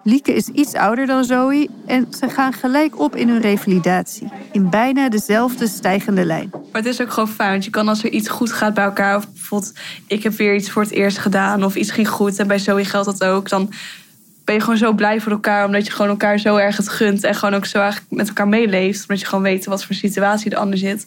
Lieke 0.03 0.33
is 0.33 0.47
iets 0.47 0.73
ouder 0.73 1.05
dan 1.05 1.23
Zoe 1.23 1.69
en 1.85 2.07
ze 2.19 2.29
gaan 2.29 2.53
gelijk 2.53 2.99
op 2.99 3.15
in 3.15 3.29
hun 3.29 3.41
revalidatie. 3.41 4.31
In 4.51 4.69
bijna 4.69 5.09
dezelfde 5.09 5.67
stijgende 5.67 6.25
lijn. 6.25 6.49
Maar 6.51 6.81
het 6.81 6.85
is 6.85 7.01
ook 7.01 7.11
gewoon 7.11 7.29
fijn. 7.29 7.51
Want 7.51 7.63
je 7.63 7.69
kan 7.69 7.87
als 7.87 8.03
er 8.03 8.09
iets 8.09 8.29
goed 8.29 8.51
gaat 8.51 8.73
bij 8.73 8.83
elkaar. 8.83 9.15
Of 9.15 9.31
bijvoorbeeld, 9.31 9.73
ik 10.07 10.23
heb 10.23 10.33
weer 10.33 10.55
iets 10.55 10.69
voor 10.69 10.81
het 10.81 10.91
eerst 10.91 11.17
gedaan. 11.17 11.63
Of 11.63 11.75
iets 11.75 11.91
ging 11.91 12.09
goed. 12.09 12.39
En 12.39 12.47
bij 12.47 12.59
Zoe 12.59 12.85
geldt 12.85 13.05
dat 13.05 13.23
ook. 13.23 13.49
Dan 13.49 13.73
ben 14.43 14.55
je 14.55 14.61
gewoon 14.61 14.77
zo 14.77 14.93
blij 14.93 15.21
voor 15.21 15.31
elkaar. 15.31 15.65
Omdat 15.65 15.85
je 15.85 15.91
gewoon 15.91 16.11
elkaar 16.11 16.39
zo 16.39 16.55
erg 16.55 16.77
het 16.77 16.89
gunt. 16.89 17.23
En 17.23 17.35
gewoon 17.35 17.53
ook 17.53 17.65
zo 17.65 17.79
eigenlijk 17.79 18.11
met 18.11 18.27
elkaar 18.27 18.47
meeleeft. 18.47 19.01
Omdat 19.01 19.19
je 19.19 19.25
gewoon 19.25 19.43
weet 19.43 19.65
wat 19.65 19.85
voor 19.85 19.95
situatie 19.95 20.49
de 20.49 20.57
ander 20.57 20.77
zit. 20.77 21.05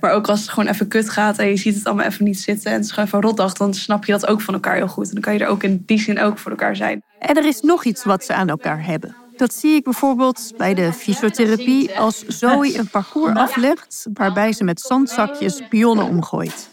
Maar 0.00 0.12
ook 0.12 0.28
als 0.28 0.40
het 0.40 0.48
gewoon 0.48 0.68
even 0.68 0.88
kut 0.88 1.10
gaat. 1.10 1.38
En 1.38 1.48
je 1.48 1.56
ziet 1.56 1.74
het 1.74 1.84
allemaal 1.84 2.06
even 2.06 2.24
niet 2.24 2.40
zitten. 2.40 2.70
En 2.70 2.76
het 2.76 2.84
is 2.84 2.90
gewoon 2.90 3.06
even 3.06 3.20
rotdag. 3.20 3.52
Dan 3.52 3.74
snap 3.74 4.04
je 4.04 4.12
dat 4.12 4.26
ook 4.26 4.40
van 4.40 4.54
elkaar 4.54 4.74
heel 4.74 4.88
goed. 4.88 5.06
En 5.06 5.12
dan 5.12 5.22
kan 5.22 5.32
je 5.32 5.38
er 5.38 5.46
ook 5.46 5.62
in 5.62 5.82
die 5.86 6.00
zin 6.00 6.20
ook 6.20 6.38
voor 6.38 6.50
elkaar 6.50 6.76
zijn. 6.76 7.02
En 7.18 7.36
er 7.36 7.46
is 7.46 7.60
nog 7.60 7.84
iets 7.84 8.04
wat 8.04 8.24
ze 8.24 8.34
aan 8.34 8.48
elkaar 8.48 8.84
hebben. 8.84 9.16
Dat 9.36 9.54
zie 9.54 9.74
ik 9.74 9.84
bijvoorbeeld 9.84 10.52
bij 10.56 10.74
de 10.74 10.92
fysiotherapie 10.92 11.98
als 11.98 12.24
Zoe 12.26 12.78
een 12.78 12.88
parcours 12.88 13.34
aflegt 13.34 14.06
waarbij 14.14 14.52
ze 14.52 14.64
met 14.64 14.80
zandzakjes 14.80 15.62
pionnen 15.68 16.06
omgooit. 16.06 16.68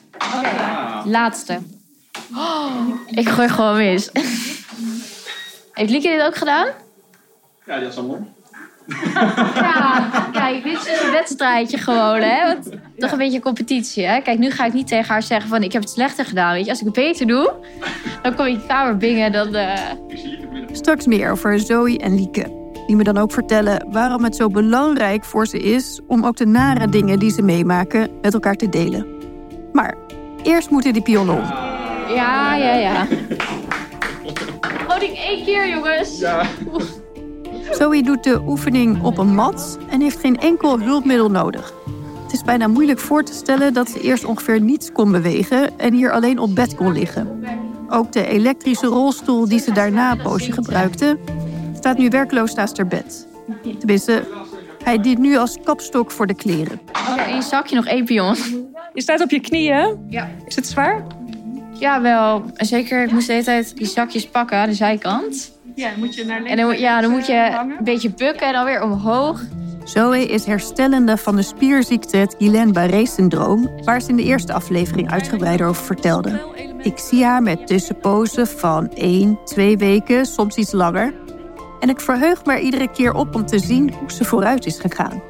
Laatste. 1.06 1.60
ik 3.08 3.30
gooi 3.30 3.50
gewoon 3.50 3.78
mis. 3.78 4.10
Heeft 5.84 5.96
Lieke 5.96 6.18
dit 6.18 6.26
ook 6.26 6.36
gedaan? 6.36 6.68
Ja, 7.66 7.76
die 7.76 7.86
had 7.86 7.94
zo'n 7.94 8.06
mond. 8.06 8.28
Ja, 9.56 10.10
kijk, 10.32 10.64
dit 10.64 10.74
is 10.74 11.02
een 11.04 11.12
wedstrijdje 11.12 11.78
gewoon, 11.78 12.22
hè? 12.22 12.46
Want, 12.46 12.70
toch 12.98 13.12
een 13.12 13.18
beetje 13.18 13.40
competitie, 13.40 14.06
hè? 14.06 14.22
Kijk, 14.22 14.40
nu 14.40 14.52
ga 14.52 14.66
ik 14.66 14.74
niet 14.74 14.88
tegen 14.88 15.12
haar 15.12 15.24
zeggen 15.24 15.50
van... 15.50 15.64
ik 15.64 15.74
heb 15.74 15.82
het 15.82 15.92
slechter 15.92 16.26
gedaan, 16.26 16.54
weet 16.54 16.64
je. 16.64 16.70
Als 16.70 16.80
ik 16.80 16.86
het 16.86 16.96
beter 16.96 17.28
doe, 17.28 17.54
dan 18.22 18.36
kom 18.36 18.46
ik 18.46 18.54
in 18.54 18.60
de 18.60 18.66
kamer 18.66 18.98
bingen. 18.98 19.32
Dan, 19.32 19.56
eh, 19.56 19.80
Straks 20.72 21.06
meer 21.06 21.32
over 21.32 21.60
Zoe 21.60 21.98
en 21.98 22.16
Lieke. 22.16 22.72
Die 22.88 22.96
me 22.96 23.04
dan 23.04 23.18
ook 23.18 23.32
vertellen 23.32 23.88
waarom 23.92 24.24
het 24.24 24.36
zo 24.36 24.48
belangrijk 24.48 25.26
voor 25.26 25.48
ze 25.48 25.60
is 25.60 26.00
om 26.08 26.26
ook 26.26 26.38
de 26.38 26.46
nare 26.46 26.90
dingen 26.90 27.20
die 27.20 27.32
ze 27.32 27.42
meemaken 27.42 28.10
met 28.22 28.34
elkaar 28.34 28.56
te 28.56 28.70
delen. 28.70 29.08
Maar 29.74 29.96
eerst 30.44 30.70
moeten 30.70 30.94
die 30.94 31.02
pionnen 31.02 31.36
om. 31.36 31.44
Ja, 32.16 32.56
ja, 32.56 32.74
ja. 32.74 33.08
Houding 35.04 35.28
één 35.28 35.46
keer, 35.46 35.70
jongens. 35.70 36.24
Zoe 37.72 38.04
doet 38.04 38.24
de 38.24 38.42
oefening 38.48 39.04
op 39.04 39.18
een 39.18 39.36
mat 39.36 39.78
en 39.90 40.02
heeft 40.02 40.20
geen 40.20 40.40
enkel 40.40 40.80
hulpmiddel 40.80 41.30
nodig. 41.30 41.74
Het 42.24 42.34
is 42.34 42.42
bijna 42.42 42.68
moeilijk 42.68 43.00
voor 43.00 43.24
te 43.24 43.34
stellen 43.34 43.74
dat 43.74 43.90
ze 43.90 44.02
eerst 44.02 44.26
ongeveer 44.26 44.62
niets 44.62 44.92
kon 44.92 45.12
bewegen 45.12 45.80
en 45.80 45.94
hier 45.94 46.12
alleen 46.12 46.40
op 46.40 46.56
bed 46.56 46.76
kon 46.76 46.94
liggen. 46.94 47.46
Ook 47.90 48.12
de 48.12 48.28
elektrische 48.28 48.88
rolstoel 48.88 49.48
die 49.48 49.60
ze 49.60 49.72
daarna 49.72 50.12
een 50.12 50.22
poosje 50.22 50.52
gebruikte, 50.52 51.18
staat 51.76 51.98
nu 51.98 52.10
werkloos 52.10 52.54
naast 52.54 52.78
haar 52.78 52.88
bed. 52.88 53.28
Tenminste, 53.78 54.24
hij 54.84 55.00
dient 55.00 55.20
nu 55.20 55.38
als 55.38 55.58
kapstok 55.64 56.12
voor 56.12 56.28
de 56.28 56.36
kleren. 56.36 56.82
In 57.28 57.36
je 57.36 57.42
zakje 57.42 57.76
nog 57.76 57.86
één 57.86 58.06
pion. 58.06 58.36
Je 58.94 59.02
staat 59.02 59.22
op 59.22 59.30
je 59.30 59.40
knieën. 59.40 60.06
Ja. 60.10 60.30
Is 60.46 60.56
het 60.56 60.68
zwaar? 60.68 61.06
Ja, 61.84 62.02
wel. 62.02 62.44
En 62.56 62.66
zeker, 62.66 63.04
ik 63.04 63.12
moest 63.12 63.28
de 63.28 63.34
hele 63.34 63.46
tijd 63.46 63.78
die 63.78 63.88
zakjes 63.88 64.28
pakken 64.28 64.58
aan 64.58 64.70
de 64.70 64.76
zijkant. 64.76 65.52
Ja, 65.76 65.90
moet 65.98 66.16
je 66.16 66.26
naar 66.26 66.36
links. 66.38 66.52
En 66.52 66.58
dan, 66.58 66.66
moet- 66.66 66.80
ja, 66.80 67.02
dan 67.02 67.12
moet 67.12 67.26
je 67.26 67.66
een 67.78 67.84
beetje 67.84 68.10
bukken 68.10 68.48
en 68.48 68.54
dan 68.54 68.66
weer 68.66 68.84
omhoog. 68.84 69.42
Zoe 69.84 70.26
is 70.28 70.46
herstellende 70.46 71.18
van 71.18 71.36
de 71.36 71.42
spierziekte 71.42 72.18
het 72.18 72.36
Guillain-Barré-syndroom... 72.38 73.70
waar 73.84 74.02
ze 74.02 74.10
in 74.10 74.16
de 74.16 74.24
eerste 74.24 74.54
aflevering 74.54 75.12
uitgebreider 75.12 75.68
over 75.68 75.84
vertelde. 75.84 76.42
Ik 76.82 76.98
zie 76.98 77.24
haar 77.24 77.42
met 77.42 77.68
tussenpozen 77.68 78.48
van 78.48 78.90
1, 78.90 79.40
2 79.46 79.78
weken, 79.78 80.26
soms 80.26 80.56
iets 80.56 80.72
langer. 80.72 81.14
En 81.80 81.90
ik 81.90 82.00
verheug 82.00 82.46
me 82.46 82.54
er 82.54 82.60
iedere 82.60 82.92
keer 82.92 83.14
op 83.14 83.36
om 83.36 83.46
te 83.46 83.60
zien 83.60 83.94
hoe 83.94 84.12
ze 84.12 84.24
vooruit 84.24 84.66
is 84.66 84.80
gegaan. 84.80 85.22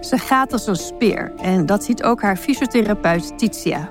Ze 0.00 0.18
gaat 0.18 0.52
als 0.52 0.66
een 0.66 0.76
speer 0.76 1.32
en 1.36 1.66
dat 1.66 1.84
ziet 1.84 2.02
ook 2.02 2.22
haar 2.22 2.36
fysiotherapeut 2.36 3.38
Titia. 3.38 3.90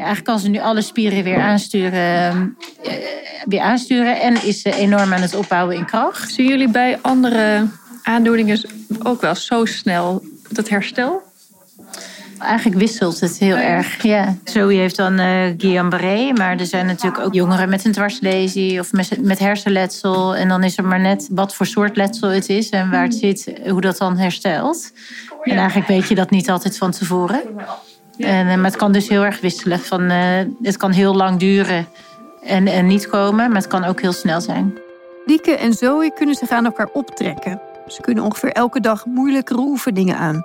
Eigenlijk 0.00 0.28
kan 0.28 0.38
ze 0.38 0.48
nu 0.48 0.58
alle 0.58 0.82
spieren 0.82 1.24
weer 1.24 1.40
aansturen, 1.40 2.56
eh, 2.82 2.92
weer 3.44 3.60
aansturen 3.60 4.20
en 4.20 4.44
is 4.44 4.60
ze 4.62 4.74
enorm 4.74 5.12
aan 5.12 5.20
het 5.20 5.34
opbouwen 5.34 5.76
in 5.76 5.84
kracht. 5.84 6.32
Zien 6.32 6.46
jullie 6.46 6.70
bij 6.70 6.98
andere 7.02 7.66
aandoeningen 8.02 8.60
ook 9.02 9.20
wel 9.20 9.34
zo 9.34 9.64
snel 9.64 10.22
dat 10.48 10.68
herstel? 10.68 11.22
Eigenlijk 12.38 12.80
wisselt 12.80 13.20
het 13.20 13.38
heel 13.38 13.56
erg. 13.56 14.02
Ja. 14.02 14.36
Zoe 14.44 14.74
heeft 14.74 14.96
dan 14.96 15.18
eh 15.18 15.52
Guillain-Barré, 15.56 16.32
maar 16.32 16.58
er 16.58 16.66
zijn 16.66 16.86
natuurlijk 16.86 17.22
ook 17.22 17.34
jongeren 17.34 17.68
met 17.68 17.84
een 17.84 17.92
dwarslesie 17.92 18.80
of 18.80 18.92
met, 18.92 19.22
met 19.22 19.38
hersenletsel. 19.38 20.36
En 20.36 20.48
dan 20.48 20.62
is 20.62 20.78
er 20.78 20.84
maar 20.84 21.00
net 21.00 21.28
wat 21.30 21.54
voor 21.54 21.66
soort 21.66 21.96
letsel 21.96 22.28
het 22.28 22.48
is 22.48 22.68
en 22.68 22.90
waar 22.90 23.02
het 23.02 23.14
zit, 23.14 23.52
hoe 23.68 23.80
dat 23.80 23.98
dan 23.98 24.16
herstelt. 24.16 24.92
En 25.42 25.56
eigenlijk 25.56 25.88
weet 25.88 26.08
je 26.08 26.14
dat 26.14 26.30
niet 26.30 26.50
altijd 26.50 26.78
van 26.78 26.90
tevoren. 26.90 27.40
En, 28.20 28.48
eh, 28.48 28.56
maar 28.56 28.64
het 28.64 28.76
kan 28.76 28.92
dus 28.92 29.08
heel 29.08 29.24
erg 29.24 29.40
wisselen. 29.40 29.80
Van, 29.80 30.10
eh, 30.10 30.40
het 30.62 30.76
kan 30.76 30.90
heel 30.90 31.14
lang 31.14 31.38
duren 31.38 31.86
en, 32.42 32.66
en 32.66 32.86
niet 32.86 33.08
komen, 33.08 33.48
maar 33.48 33.60
het 33.60 33.66
kan 33.66 33.84
ook 33.84 34.00
heel 34.00 34.12
snel 34.12 34.40
zijn. 34.40 34.78
Lieke 35.26 35.56
en 35.56 35.72
Zoe 35.72 36.12
kunnen 36.14 36.34
zich 36.34 36.50
aan 36.50 36.64
elkaar 36.64 36.88
optrekken. 36.92 37.60
Ze 37.86 38.00
kunnen 38.00 38.24
ongeveer 38.24 38.52
elke 38.52 38.80
dag 38.80 39.06
moeilijkere 39.06 39.60
oefeningen 39.60 40.16
aan. 40.16 40.44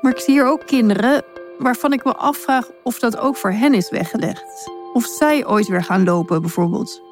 Maar 0.00 0.12
ik 0.12 0.18
zie 0.18 0.34
hier 0.34 0.46
ook 0.46 0.66
kinderen 0.66 1.22
waarvan 1.58 1.92
ik 1.92 2.04
me 2.04 2.14
afvraag 2.14 2.70
of 2.82 2.98
dat 2.98 3.18
ook 3.18 3.36
voor 3.36 3.52
hen 3.52 3.74
is 3.74 3.90
weggelegd. 3.90 4.70
Of 4.92 5.04
zij 5.04 5.46
ooit 5.46 5.68
weer 5.68 5.82
gaan 5.82 6.04
lopen, 6.04 6.40
bijvoorbeeld. 6.40 7.02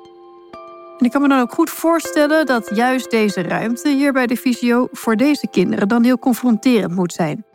En 0.99 1.05
ik 1.05 1.11
kan 1.11 1.23
me 1.23 1.29
dan 1.29 1.41
ook 1.41 1.53
goed 1.53 1.71
voorstellen 1.71 2.47
dat 2.47 2.71
juist 2.75 3.11
deze 3.11 3.43
ruimte 3.43 3.89
hier 3.89 4.13
bij 4.13 4.27
de 4.27 4.37
visio 4.37 4.89
voor 4.93 5.17
deze 5.17 5.49
kinderen 5.49 5.89
dan 5.89 6.05
heel 6.05 6.19
confronterend 6.19 6.95
moet 6.95 7.13
zijn. 7.13 7.46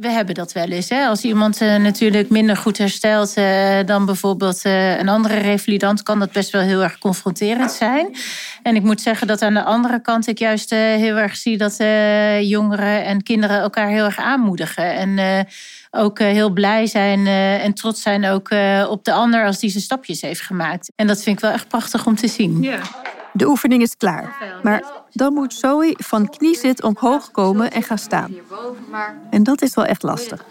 We 0.00 0.08
hebben 0.08 0.34
dat 0.34 0.52
wel 0.52 0.68
eens. 0.68 0.88
Hè? 0.88 1.06
Als 1.06 1.22
iemand 1.22 1.60
eh, 1.60 1.76
natuurlijk 1.76 2.28
minder 2.28 2.56
goed 2.56 2.78
herstelt 2.78 3.34
eh, 3.34 3.78
dan 3.86 4.06
bijvoorbeeld 4.06 4.64
eh, 4.64 4.98
een 4.98 5.08
andere 5.08 5.38
revalidant, 5.38 6.02
kan 6.02 6.18
dat 6.18 6.32
best 6.32 6.50
wel 6.50 6.62
heel 6.62 6.82
erg 6.82 6.98
confronterend 6.98 7.72
zijn. 7.72 8.16
En 8.62 8.76
ik 8.76 8.82
moet 8.82 9.00
zeggen 9.00 9.26
dat 9.26 9.42
aan 9.42 9.54
de 9.54 9.62
andere 9.62 10.00
kant 10.00 10.26
ik 10.26 10.38
juist 10.38 10.70
heel 10.70 11.16
erg 11.16 11.36
zie 11.36 11.56
dat 11.56 11.76
jongeren 12.46 13.04
en 13.04 13.22
kinderen 13.22 13.60
elkaar 13.60 13.88
heel 13.88 14.04
erg 14.04 14.18
aanmoedigen. 14.18 14.94
En 14.94 15.46
ook 15.90 16.18
heel 16.18 16.50
blij 16.50 16.86
zijn 16.86 17.26
en 17.60 17.74
trots 17.74 18.02
zijn 18.02 18.26
ook 18.26 18.50
op 18.88 19.04
de 19.04 19.12
ander 19.12 19.44
als 19.44 19.58
die 19.58 19.70
zijn 19.70 19.82
stapjes 19.82 20.20
heeft 20.20 20.40
gemaakt. 20.40 20.92
En 20.96 21.06
dat 21.06 21.22
vind 21.22 21.36
ik 21.36 21.42
wel 21.42 21.52
echt 21.52 21.68
prachtig 21.68 22.06
om 22.06 22.16
te 22.16 22.28
zien. 22.28 22.62
Ja. 22.62 22.80
De 23.32 23.46
oefening 23.46 23.82
is 23.82 23.96
klaar. 23.96 24.58
Maar 24.62 24.84
dan 25.12 25.32
moet 25.32 25.54
Zoe 25.54 25.94
van 25.96 26.28
kniezit 26.28 26.82
omhoog 26.82 27.30
komen 27.30 27.70
en 27.70 27.82
gaan 27.82 27.98
staan. 27.98 28.34
En 29.30 29.42
dat 29.42 29.62
is 29.62 29.74
wel 29.74 29.84
echt 29.84 30.02
lastig. 30.02 30.44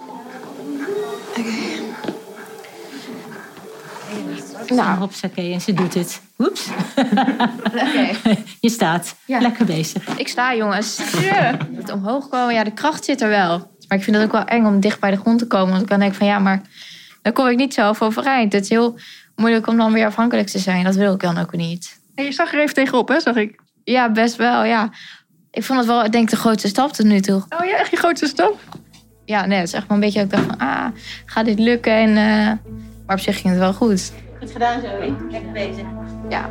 Nou, 4.68 4.98
hopsakee, 4.98 5.54
en 5.54 5.62
ze 5.62 5.74
doet 5.74 5.94
het. 5.94 6.22
Oeps. 6.38 6.70
Je 8.62 8.70
staat. 8.70 9.16
Ja. 9.26 9.40
Lekker 9.40 9.66
bezig. 9.66 10.18
Ik 10.18 10.28
sta, 10.28 10.56
jongens. 10.56 11.00
Het 11.74 11.92
omhoog 11.92 12.30
komen, 12.30 12.54
ja, 12.54 12.64
de 12.64 12.74
kracht 12.74 13.06
zit 13.06 13.22
er 13.22 13.30
wel. 13.30 13.58
Maar 13.88 13.98
ik 13.98 14.04
vind 14.04 14.16
het 14.16 14.26
ook 14.26 14.32
wel 14.32 14.46
eng 14.46 14.66
om 14.66 14.80
dicht 14.80 15.00
bij 15.00 15.12
de 15.12 15.18
grond 15.18 15.40
te 15.40 15.48
komen. 15.48 15.70
Want 15.70 15.82
ik 15.82 15.88
dan 15.88 16.00
denk 16.00 16.14
van, 16.14 16.28
ja, 16.28 16.40
maar 16.40 16.62
dan 17.22 17.34
kom 17.34 17.48
ik 17.48 17.58
niet 17.58 17.74
zelf 17.74 18.02
overeind. 18.02 18.54
Het 18.54 18.64
is 18.64 18.70
heel 18.70 19.00
moeilijk 19.36 19.68
om 19.68 19.78
dan 19.78 19.94
weer 19.94 20.06
afhankelijk 20.06 20.48
te 20.48 20.60
zijn. 20.60 20.84
Dat 20.84 20.96
wil 20.96 21.14
ik 21.14 21.20
dan 21.20 21.38
ook 21.38 21.56
niet. 21.56 21.99
En 22.20 22.26
je 22.26 22.32
zag 22.32 22.54
er 22.54 22.60
even 22.60 22.74
tegenop, 22.74 23.08
hè, 23.08 23.20
zag 23.20 23.36
ik. 23.36 23.60
Ja, 23.84 24.12
best 24.12 24.36
wel, 24.36 24.64
ja. 24.64 24.90
Ik 25.52 25.64
vond 25.64 25.80
het 25.80 25.88
wel, 25.88 26.06
ik 26.06 26.12
denk, 26.12 26.30
de 26.30 26.36
grootste 26.36 26.68
stap 26.68 26.92
tot 26.92 27.06
nu 27.06 27.20
toe. 27.20 27.36
Oh 27.36 27.66
ja, 27.66 27.78
echt 27.78 27.92
je 27.92 27.98
grootste 27.98 28.28
stap? 28.28 28.60
Ja, 29.26 29.46
nee, 29.46 29.58
het 29.58 29.68
is 29.68 29.74
echt 29.74 29.88
wel 29.88 29.98
een 29.98 30.04
beetje 30.04 30.28
dat 30.28 30.28
ik 30.28 30.32
dacht 30.32 30.46
van, 30.46 30.68
ah, 30.68 30.86
gaat 31.26 31.46
dit 31.46 31.60
lukken? 31.60 31.94
En, 31.94 32.10
eh, 32.10 32.74
maar 33.06 33.16
op 33.16 33.20
zich 33.20 33.36
ging 33.36 33.50
het 33.50 33.58
wel 33.58 33.74
goed. 33.74 34.12
Goed 34.40 34.52
gedaan, 34.52 34.82
Zoe. 34.82 35.16
Lekker 35.30 35.52
bezig. 35.52 35.86
Ja, 36.30 36.50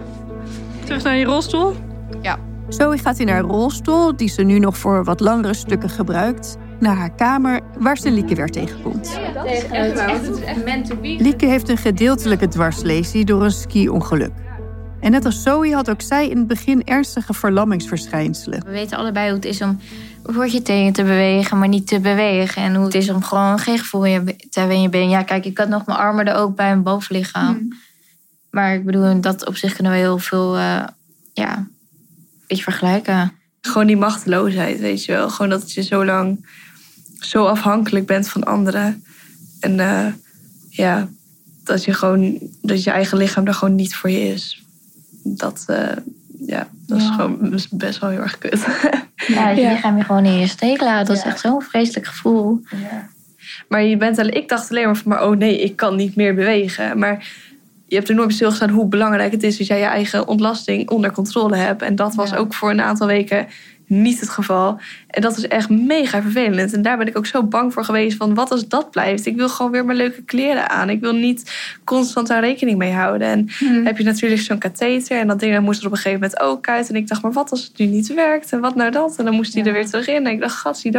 Terug 0.84 1.02
naar 1.02 1.16
je 1.16 1.24
rolstoel. 1.24 1.76
Zoe 2.68 2.98
gaat 2.98 3.18
in 3.18 3.28
haar 3.28 3.40
rolstoel, 3.40 4.16
die 4.16 4.28
ze 4.28 4.42
nu 4.42 4.58
nog 4.58 4.78
voor 4.78 5.04
wat 5.04 5.20
langere 5.20 5.54
stukken 5.54 5.90
gebruikt, 5.90 6.56
naar 6.80 6.96
haar 6.96 7.14
kamer 7.14 7.60
waar 7.78 7.96
ze 7.96 8.10
Lieke 8.10 8.34
weer 8.34 8.50
tegenkomt. 8.50 9.18
Lieke 11.02 11.46
heeft 11.46 11.68
een 11.68 11.76
gedeeltelijke 11.76 12.48
dwarslesie 12.48 13.24
door 13.24 13.44
een 13.44 13.50
ski-ongeluk. 13.50 14.32
En 15.00 15.10
net 15.10 15.24
als 15.24 15.42
Zoe 15.42 15.74
had 15.74 15.90
ook 15.90 16.02
zij 16.02 16.28
in 16.28 16.36
het 16.36 16.46
begin 16.46 16.84
ernstige 16.84 17.34
verlammingsverschijnselen. 17.34 18.64
We 18.64 18.70
weten 18.70 18.98
allebei 18.98 19.26
hoe 19.26 19.36
het 19.36 19.44
is 19.44 19.62
om 19.62 19.80
voor 20.24 20.48
je 20.48 20.62
tenen 20.62 20.92
te 20.92 21.02
bewegen, 21.02 21.58
maar 21.58 21.68
niet 21.68 21.86
te 21.86 22.00
bewegen. 22.00 22.62
En 22.62 22.74
hoe 22.74 22.84
het 22.84 22.94
is 22.94 23.10
om 23.10 23.22
gewoon 23.22 23.58
geen 23.58 23.78
gevoel 23.78 24.04
in 24.04 24.12
je- 24.12 24.36
te 24.50 24.58
hebben 24.58 24.76
in 24.76 24.82
je 24.82 24.88
been. 24.88 25.08
Ja, 25.08 25.22
kijk, 25.22 25.44
ik 25.44 25.58
had 25.58 25.68
nog 25.68 25.86
mijn 25.86 25.98
armen 25.98 26.26
er 26.26 26.34
ook 26.34 26.56
bij 26.56 26.66
mijn 26.68 26.82
bovenlichaam. 26.82 27.56
Maar 28.50 28.74
ik 28.74 28.84
bedoel, 28.84 29.04
in 29.06 29.20
dat 29.20 29.46
op 29.46 29.56
zich 29.56 29.72
kunnen 29.74 29.92
we 29.92 29.98
heel 29.98 30.18
veel, 30.18 30.56
eh, 30.56 30.84
ja, 31.32 31.56
een 31.56 31.68
beetje 32.46 32.62
vergelijken. 32.62 33.32
Gewoon 33.60 33.86
die 33.86 33.96
machteloosheid, 33.96 34.80
weet 34.80 35.04
je 35.04 35.12
wel. 35.12 35.30
Gewoon 35.30 35.50
dat 35.50 35.72
je 35.72 35.82
zo 35.82 36.04
lang 36.04 36.46
zo 37.20 37.44
afhankelijk 37.44 38.06
bent 38.06 38.28
van 38.28 38.44
anderen. 38.44 39.04
En 39.60 39.80
eh, 39.80 40.06
ja, 40.68 41.08
dat 41.64 41.84
je 41.84 41.94
gewoon, 41.94 42.38
dat 42.62 42.82
je 42.84 42.90
eigen 42.90 43.18
lichaam 43.18 43.46
er 43.46 43.54
gewoon 43.54 43.74
niet 43.74 43.94
voor 43.96 44.10
je 44.10 44.20
is. 44.32 44.62
Dat, 45.36 45.64
eh, 45.66 45.96
ja, 46.46 46.68
dat 46.86 46.98
is 46.98 47.06
gewoon 47.06 47.54
best 47.70 47.98
wel 47.98 48.10
heel 48.10 48.20
erg 48.20 48.38
kut. 48.38 48.66
Ja, 49.26 49.48
je 49.50 49.60
Ja. 49.60 49.72
lichaam 49.72 49.96
je 49.96 50.04
gewoon 50.04 50.24
in 50.24 50.38
je 50.38 50.46
steek 50.46 50.80
laten. 50.80 51.06
Dat 51.06 51.16
is 51.16 51.22
echt 51.22 51.40
zo'n 51.40 51.62
vreselijk 51.62 52.06
gevoel. 52.06 52.60
Maar 53.68 53.82
je 53.82 53.96
bent 53.96 54.18
ik 54.18 54.48
dacht 54.48 54.70
alleen 54.70 54.84
maar 54.84 54.96
van, 54.96 55.12
maar 55.12 55.26
oh 55.26 55.36
nee, 55.36 55.62
ik 55.62 55.76
kan 55.76 55.96
niet 55.96 56.16
meer 56.16 56.34
bewegen. 56.34 56.98
Maar 56.98 57.26
je 57.86 57.94
hebt 57.96 58.08
er 58.08 58.14
nooit 58.14 58.32
stilgestaan 58.32 58.68
hoe 58.70 58.86
belangrijk 58.88 59.32
het 59.32 59.42
is 59.42 59.58
dat 59.58 59.66
jij 59.66 59.78
je 59.78 59.84
eigen 59.84 60.28
ontlasting 60.28 60.90
onder 60.90 61.12
controle 61.12 61.56
hebt. 61.56 61.82
En 61.82 61.94
dat 61.96 62.14
was 62.14 62.30
Ja. 62.30 62.36
ook 62.36 62.54
voor 62.54 62.70
een 62.70 62.80
aantal 62.80 63.06
weken 63.06 63.46
niet 63.88 64.20
het 64.20 64.28
geval. 64.28 64.80
En 65.06 65.22
dat 65.22 65.36
is 65.36 65.48
echt 65.48 65.68
mega 65.68 66.22
vervelend. 66.22 66.72
En 66.72 66.82
daar 66.82 66.98
ben 66.98 67.06
ik 67.06 67.18
ook 67.18 67.26
zo 67.26 67.42
bang 67.42 67.72
voor 67.72 67.84
geweest 67.84 68.16
van, 68.16 68.34
wat 68.34 68.50
als 68.50 68.68
dat 68.68 68.90
blijft? 68.90 69.26
Ik 69.26 69.36
wil 69.36 69.48
gewoon 69.48 69.72
weer 69.72 69.84
mijn 69.84 69.98
leuke 69.98 70.22
kleren 70.22 70.70
aan. 70.70 70.90
Ik 70.90 71.00
wil 71.00 71.14
niet 71.14 71.52
constant 71.84 72.26
daar 72.26 72.40
rekening 72.40 72.78
mee 72.78 72.92
houden. 72.92 73.28
En 73.28 73.48
heb 73.84 73.98
je 73.98 74.04
natuurlijk 74.04 74.40
zo'n 74.40 74.58
katheter. 74.58 75.18
En 75.18 75.26
dat 75.26 75.40
ding 75.40 75.54
dat 75.54 75.62
moest 75.62 75.80
er 75.80 75.86
op 75.86 75.92
een 75.92 75.98
gegeven 75.98 76.20
moment 76.20 76.40
ook 76.40 76.68
uit. 76.68 76.88
En 76.88 76.96
ik 76.96 77.08
dacht, 77.08 77.22
maar 77.22 77.32
wat 77.32 77.50
als 77.50 77.64
het 77.64 77.78
nu 77.78 77.86
niet 77.86 78.14
werkt? 78.14 78.52
En 78.52 78.60
wat 78.60 78.74
nou 78.74 78.90
dat? 78.90 79.16
En 79.16 79.24
dan 79.24 79.34
moest 79.34 79.54
hij 79.54 79.64
er 79.64 79.72
weer 79.72 79.86
terug 79.86 80.08
in. 80.08 80.26
En 80.26 80.32
ik 80.32 80.40
dacht, 80.40 80.56
gatsie 80.56 80.92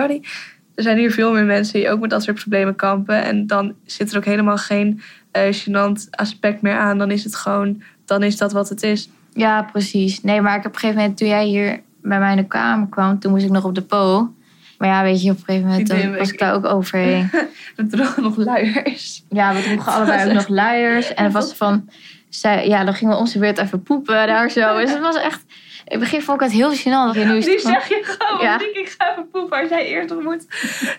er 0.80 0.86
zijn 0.86 0.98
hier 0.98 1.12
veel 1.12 1.32
meer 1.32 1.46
mensen 1.46 1.74
die 1.74 1.90
ook 1.90 2.00
met 2.00 2.10
dat 2.10 2.24
soort 2.24 2.40
problemen 2.40 2.76
kampen. 2.76 3.24
En 3.24 3.48
dan 3.48 3.74
zit 3.86 4.12
er 4.12 4.18
ook 4.18 4.26
helemaal 4.26 4.58
geen 4.58 5.02
eh 5.32 5.54
gênant 5.54 6.10
aspect 6.10 6.62
meer 6.62 6.78
aan. 6.78 6.98
Dan 6.98 7.12
is 7.12 7.24
het 7.24 7.36
gewoon, 7.36 7.82
dan 8.06 8.24
is 8.24 8.38
dat 8.38 8.52
wat 8.52 8.70
het 8.70 8.84
is. 8.84 9.10
Ja, 9.34 9.62
precies. 9.62 10.22
Nee, 10.22 10.42
maar 10.42 10.58
ik 10.58 10.64
heb 10.64 10.72
op 10.72 10.74
een 10.74 10.80
gegeven 10.80 11.02
moment, 11.02 11.18
toen 11.18 11.28
jij 11.28 11.46
hier 11.46 11.82
bij 12.02 12.20
mij 12.20 12.32
in 12.32 12.38
de 12.38 12.48
kamer 12.48 12.88
kwam, 12.88 13.20
toen 13.20 13.32
moest 13.32 13.44
ik 13.44 13.52
nog 13.52 13.64
op 13.64 13.76
de 13.76 13.82
po. 13.82 14.34
Maar 14.78 14.90
ja, 14.90 15.04
weet 15.04 15.22
je, 15.22 15.32
op 15.32 15.38
een 15.38 15.44
gegeven 15.46 15.68
moment 15.68 15.88
dan 15.88 16.18
was 16.18 16.32
ik 16.32 16.40
daar 16.40 16.54
ook 16.54 16.66
overheen. 16.66 17.30
We 17.76 17.88
droegen 17.88 18.24
nog 18.24 18.36
luiers. 18.36 19.24
Ja, 19.30 19.54
we 19.54 19.62
droegen 19.62 19.92
allebei 19.94 20.28
ook 20.28 20.34
nog 20.34 20.48
luiers. 20.48 21.14
En 21.14 21.24
het 21.24 21.34
was 21.34 21.54
van, 21.54 21.90
zij, 22.30 22.68
ja, 22.68 22.84
dan 22.84 22.94
gingen 22.94 23.22
we 23.22 23.28
zijn 23.28 23.44
beurt 23.44 23.58
even 23.58 23.84
poepen 23.84 24.28
daar 24.28 24.50
zo. 24.50 24.80
Dus 24.80 24.92
het 24.92 25.00
was 25.00 25.16
echt, 25.16 25.42
in 25.86 25.92
het 25.92 26.00
begin 26.00 26.22
vond 26.22 26.42
ik 26.42 26.48
het 26.48 26.56
heel 26.56 26.76
gênant. 26.76 27.16
Nu 27.16 27.38
is 27.38 27.46
Nu 27.46 27.60
zeg 27.60 27.88
je 27.88 28.00
gewoon, 28.04 28.42
Ja. 28.42 28.60
Ik 28.60 28.96
ga 28.98 29.12
even 29.12 29.30
poepen. 29.30 29.60
Als 29.60 29.70
jij 29.70 29.86
eerst 29.86 30.10
nog 30.10 30.24
moet, 30.24 30.46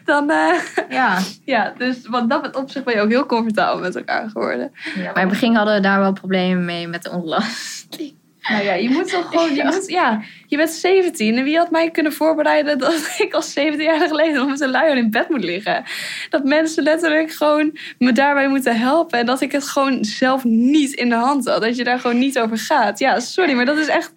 dan... 0.04 0.30
eh, 0.30 0.54
ja. 0.98 1.18
ja, 1.44 1.72
dus 1.78 2.06
wat 2.08 2.30
dat 2.30 2.56
op 2.56 2.70
zich 2.70 2.84
ben 2.84 2.94
je 2.94 3.00
ook 3.00 3.10
heel 3.10 3.26
comfortabel 3.26 3.80
met 3.80 3.96
elkaar 3.96 4.28
geworden. 4.28 4.70
Maar 4.94 5.04
in 5.04 5.12
het 5.14 5.28
begin 5.28 5.54
hadden 5.54 5.74
we 5.74 5.80
daar 5.80 6.00
wel 6.00 6.12
problemen 6.12 6.64
mee 6.64 6.88
met 6.88 7.02
de 7.02 7.10
ontlast. 7.10 7.86
Nou 8.50 8.64
ja, 8.64 8.72
je 8.74 8.90
moet 8.90 9.10
toch 9.10 9.28
gewoon... 9.28 9.54
Je, 9.54 9.64
moet, 9.72 9.88
ja, 9.88 10.22
je 10.46 10.56
bent 10.56 10.70
17 10.70 11.36
en 11.36 11.44
wie 11.44 11.56
had 11.56 11.70
mij 11.70 11.90
kunnen 11.90 12.12
voorbereiden 12.12 12.78
dat 12.78 13.14
ik 13.18 13.32
als 13.32 13.52
17 13.52 13.84
jaar 13.84 14.08
geleden 14.08 14.34
nog 14.34 14.48
met 14.48 14.60
een 14.60 14.70
luier 14.70 14.96
in 14.96 15.10
bed 15.10 15.28
moet 15.28 15.44
liggen? 15.44 15.84
Dat 16.30 16.44
mensen 16.44 16.82
letterlijk 16.82 17.32
gewoon 17.32 17.78
me 17.98 18.12
daarbij 18.12 18.48
moeten 18.48 18.78
helpen 18.78 19.18
en 19.18 19.26
dat 19.26 19.40
ik 19.40 19.52
het 19.52 19.64
gewoon 19.64 20.04
zelf 20.04 20.44
niet 20.44 20.92
in 20.92 21.08
de 21.08 21.14
hand 21.14 21.48
had. 21.48 21.62
Dat 21.62 21.76
je 21.76 21.84
daar 21.84 21.98
gewoon 21.98 22.18
niet 22.18 22.38
over 22.38 22.58
gaat. 22.58 22.98
Ja, 22.98 23.20
sorry, 23.20 23.52
maar 23.52 23.66
dat 23.66 23.78
is 23.78 23.88
echt... 23.88 24.12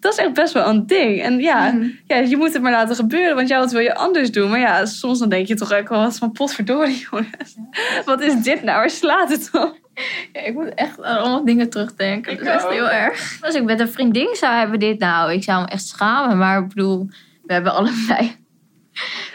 Dat 0.00 0.12
is 0.12 0.18
echt 0.18 0.32
best 0.32 0.52
wel 0.52 0.68
een 0.68 0.86
ding. 0.86 1.22
En 1.22 1.38
ja, 1.38 1.74
ja, 2.06 2.16
je 2.16 2.36
moet 2.36 2.52
het 2.52 2.62
maar 2.62 2.72
laten 2.72 2.96
gebeuren, 2.96 3.34
want 3.34 3.48
jou 3.48 3.62
wat 3.62 3.72
wil 3.72 3.80
je 3.80 3.94
anders 3.94 4.30
doen. 4.30 4.50
Maar 4.50 4.58
ja, 4.58 4.86
soms 4.86 5.18
dan 5.18 5.28
denk 5.28 5.46
je 5.46 5.54
toch 5.54 5.72
ook 5.72 5.88
wel 5.88 6.00
wat 6.00 6.18
van 6.18 6.32
potverdorie, 6.32 7.06
jongens. 7.10 7.56
Wat 8.04 8.20
is 8.20 8.34
dit 8.34 8.62
nou? 8.62 8.78
Waar 8.78 8.90
slaat 8.90 9.28
het 9.28 9.48
op? 9.52 9.83
Ja, 10.32 10.40
ik 10.40 10.54
moet 10.54 10.74
echt 10.74 11.02
aan 11.02 11.18
allemaal 11.18 11.44
dingen 11.44 11.70
terugdenken. 11.70 12.32
Ik 12.32 12.38
dat 12.38 12.46
is 12.46 12.52
echt 12.54 12.64
ook. 12.64 12.72
heel 12.72 12.90
erg. 12.90 13.38
Als 13.40 13.54
ik 13.54 13.64
met 13.64 13.80
een 13.80 13.88
vriendin 13.88 14.36
zou 14.36 14.54
hebben 14.54 14.78
dit 14.78 14.98
nou, 14.98 15.32
ik 15.32 15.42
zou 15.42 15.62
me 15.62 15.68
echt 15.68 15.86
schamen. 15.86 16.38
Maar 16.38 16.58
ik 16.62 16.68
bedoel, 16.68 17.08
we 17.42 17.52
hebben 17.52 17.74
allebei 17.74 18.36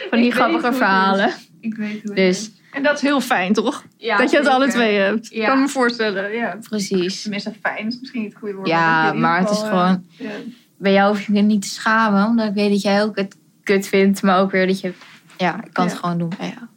van 0.10 0.20
die 0.22 0.32
grappige 0.32 0.68
is. 0.68 0.76
verhalen. 0.78 1.34
Ik 1.60 1.76
weet 1.76 1.92
hoe 1.92 2.02
het 2.02 2.16
Dus 2.16 2.52
En 2.74 2.84
dat 2.84 2.96
is 2.96 3.02
heel 3.02 3.22
fijn, 3.22 3.54
toch? 3.54 3.84
Ja, 3.98 4.18
dat 4.18 4.32
je 4.32 4.38
het 4.38 4.46
zeker. 4.46 4.60
alle 4.62 4.72
twee 4.72 4.98
hebt. 4.98 5.28
Ja. 5.30 5.48
kan 5.48 5.62
me 5.62 5.68
voorstellen, 5.68 6.32
ja. 6.32 6.58
Precies. 6.70 7.22
Tenminste, 7.22 7.54
fijn 7.62 7.88
is 7.88 8.00
misschien 8.00 8.22
niet 8.22 8.30
het 8.30 8.40
goede 8.40 8.56
woord. 8.56 8.68
Ja, 8.68 9.14
maar 9.14 9.40
het 9.40 9.50
is 9.50 9.58
gewoon... 9.60 10.06
eh, 10.18 10.26
ja. 10.26 10.32
Bij 10.78 10.94
jou 10.94 11.10
hoef 11.10 11.28
je 11.28 11.34
je 11.34 11.42
niet 11.42 11.62
te 11.62 11.68
schamen. 11.68 12.26
Omdat 12.26 12.48
ik 12.48 12.54
weet 12.54 12.72
dat 12.72 12.82
jij 12.82 13.04
ook 13.04 13.16
het 13.16 13.38
kut 13.64 13.88
vindt. 13.88 14.22
Maar 14.22 14.40
ook 14.40 14.52
weer 14.52 14.68
dat 14.68 14.80
je... 14.80 14.94
Ja, 15.38 15.64
ik 15.64 15.74
kan 15.74 15.86
het 15.88 15.98
gewoon 15.98 16.18
doen 16.18 16.32
bij 16.38 16.48
jou. 16.48 16.68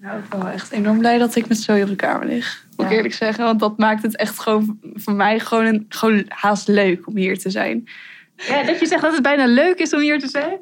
Nou, 0.00 0.18
ik 0.18 0.28
ben 0.28 0.38
wel 0.38 0.48
echt 0.48 0.70
enorm 0.70 0.98
blij 0.98 1.18
dat 1.18 1.36
ik 1.36 1.48
met 1.48 1.58
Zoe 1.58 1.82
op 1.82 1.88
de 1.88 1.96
kamer 1.96 2.26
lig. 2.26 2.64
Moet 2.76 2.86
ik 2.86 2.90
Ja. 2.92 2.96
eerlijk 2.96 3.14
zeggen. 3.14 3.44
Want 3.44 3.60
dat 3.60 3.78
maakt 3.78 4.02
het 4.02 4.16
echt 4.16 4.38
gewoon 4.38 4.78
voor 4.94 5.14
mij 5.14 5.38
gewoon, 5.40 5.64
een, 5.66 5.86
gewoon 5.88 6.24
haast 6.28 6.68
leuk 6.68 7.06
om 7.06 7.16
hier 7.16 7.38
te 7.38 7.50
zijn. 7.50 7.88
Ja, 8.36 8.62
dat 8.62 8.80
je 8.80 8.86
zegt 8.86 9.02
dat 9.02 9.12
het 9.12 9.22
bijna 9.22 9.46
leuk 9.46 9.78
is 9.78 9.94
om 9.94 10.00
hier 10.00 10.18
te 10.18 10.28
zijn. 10.28 10.58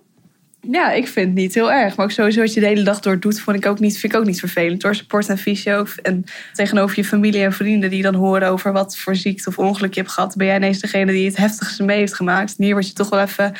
Ja, 0.60 0.92
ik 0.92 1.08
vind 1.08 1.26
het 1.26 1.34
niet 1.34 1.54
heel 1.54 1.72
erg. 1.72 1.96
Maar 1.96 2.04
ook 2.06 2.12
sowieso 2.12 2.40
wat 2.40 2.54
je 2.54 2.60
de 2.60 2.66
hele 2.66 2.82
dag 2.82 3.00
door 3.00 3.20
doet, 3.20 3.40
vond 3.40 3.56
ik 3.56 3.66
ook 3.66 3.78
niet, 3.78 3.98
vind 3.98 4.12
ik 4.12 4.18
ook 4.18 4.26
niet 4.26 4.38
vervelend. 4.38 4.80
Door 4.80 4.94
support 4.94 5.28
en 5.28 5.38
fysio. 5.38 5.86
En 6.02 6.24
tegenover 6.52 6.96
je 6.96 7.04
familie 7.04 7.42
en 7.42 7.52
vrienden 7.52 7.90
die 7.90 8.02
dan 8.02 8.14
horen 8.14 8.48
over 8.48 8.72
wat 8.72 8.96
voor 8.98 9.16
ziekte 9.16 9.48
of 9.48 9.58
ongeluk 9.58 9.94
je 9.94 10.00
hebt 10.00 10.12
gehad. 10.12 10.36
Ben 10.36 10.46
jij 10.46 10.56
ineens 10.56 10.80
degene 10.80 11.12
die 11.12 11.26
het 11.26 11.36
heftigste 11.36 11.82
mee 11.82 11.98
heeft 11.98 12.14
gemaakt. 12.14 12.54
En 12.58 12.64
hier 12.64 12.72
word 12.72 12.86
je 12.86 12.92
toch 12.92 13.08
wel 13.08 13.20
even 13.20 13.52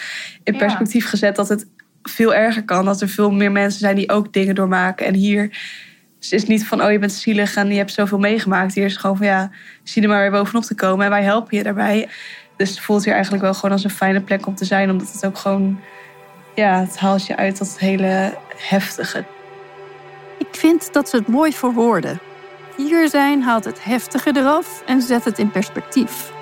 in 0.45 0.57
perspectief 0.57 1.09
gezet 1.09 1.37
dat 1.37 1.49
het 1.49 1.67
veel 2.09 2.35
erger 2.35 2.65
kan. 2.65 2.85
Dat 2.85 3.01
er 3.01 3.09
veel 3.09 3.31
meer 3.31 3.53
mensen 3.53 3.81
zijn 3.81 3.97
die 3.97 4.11
ook 4.11 4.33
dingen 4.33 4.55
doormaken. 4.55 5.07
En 5.07 5.15
hier 5.15 5.59
is 6.21 6.31
het 6.31 6.49
niet 6.49 6.67
van, 6.67 6.83
oh 6.83 6.91
je 6.91 6.99
bent 6.99 7.13
zielig 7.13 7.57
en 7.57 7.69
je 7.69 7.77
hebt 7.77 7.93
zoveel 7.93 8.19
meegemaakt. 8.19 8.75
Hier 8.75 8.85
is 8.85 8.97
gewoon 8.97 9.17
van, 9.17 9.27
ja, 9.27 9.51
zie 9.83 10.03
er 10.03 10.09
maar 10.09 10.21
weer 10.21 10.31
bovenop 10.31 10.63
te 10.63 10.75
komen. 10.75 11.05
En 11.05 11.11
wij 11.11 11.23
helpen 11.23 11.57
je 11.57 11.63
daarbij. 11.63 12.09
Dus 12.57 12.71
het 12.71 12.81
voelt 12.81 13.05
hier 13.05 13.13
eigenlijk 13.13 13.43
wel 13.43 13.55
gewoon 13.55 13.71
als 13.71 13.85
een 13.85 13.91
fijne 13.91 14.21
plek 14.21 14.47
om 14.47 14.55
te 14.55 14.65
zijn. 14.65 14.91
Omdat 14.91 15.13
het 15.13 15.27
ook 15.27 15.39
gewoon 15.39 15.81
ja, 16.55 16.81
het 16.81 16.99
haalt 16.99 17.27
je 17.27 17.37
uit 17.37 17.59
dat 17.59 17.79
hele 17.79 18.35
heftige. 18.57 19.25
Ik 20.39 20.49
vind 20.51 20.93
dat 20.93 21.09
ze 21.09 21.17
het 21.17 21.27
mooi 21.27 21.53
verwoorden. 21.53 22.21
Hier 22.77 23.09
zijn 23.09 23.43
haalt 23.43 23.65
het 23.65 23.85
heftige 23.85 24.37
eraf 24.37 24.83
en 24.87 25.03
zet 25.03 25.25
het 25.25 25.39
in 25.39 25.51
perspectief. 25.51 26.33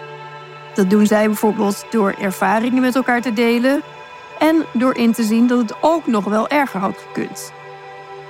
Dat 0.74 0.90
doen 0.90 1.06
zij 1.06 1.26
bijvoorbeeld 1.26 1.86
door 1.90 2.14
ervaringen 2.20 2.82
met 2.82 2.94
elkaar 2.94 3.22
te 3.22 3.32
delen 3.32 3.82
en 4.46 4.64
door 4.72 4.96
in 4.96 5.12
te 5.12 5.22
zien 5.22 5.46
dat 5.46 5.58
het 5.58 5.74
ook 5.80 6.06
nog 6.06 6.24
wel 6.24 6.48
erger 6.48 6.80
had 6.80 7.04
gekund. 7.06 7.52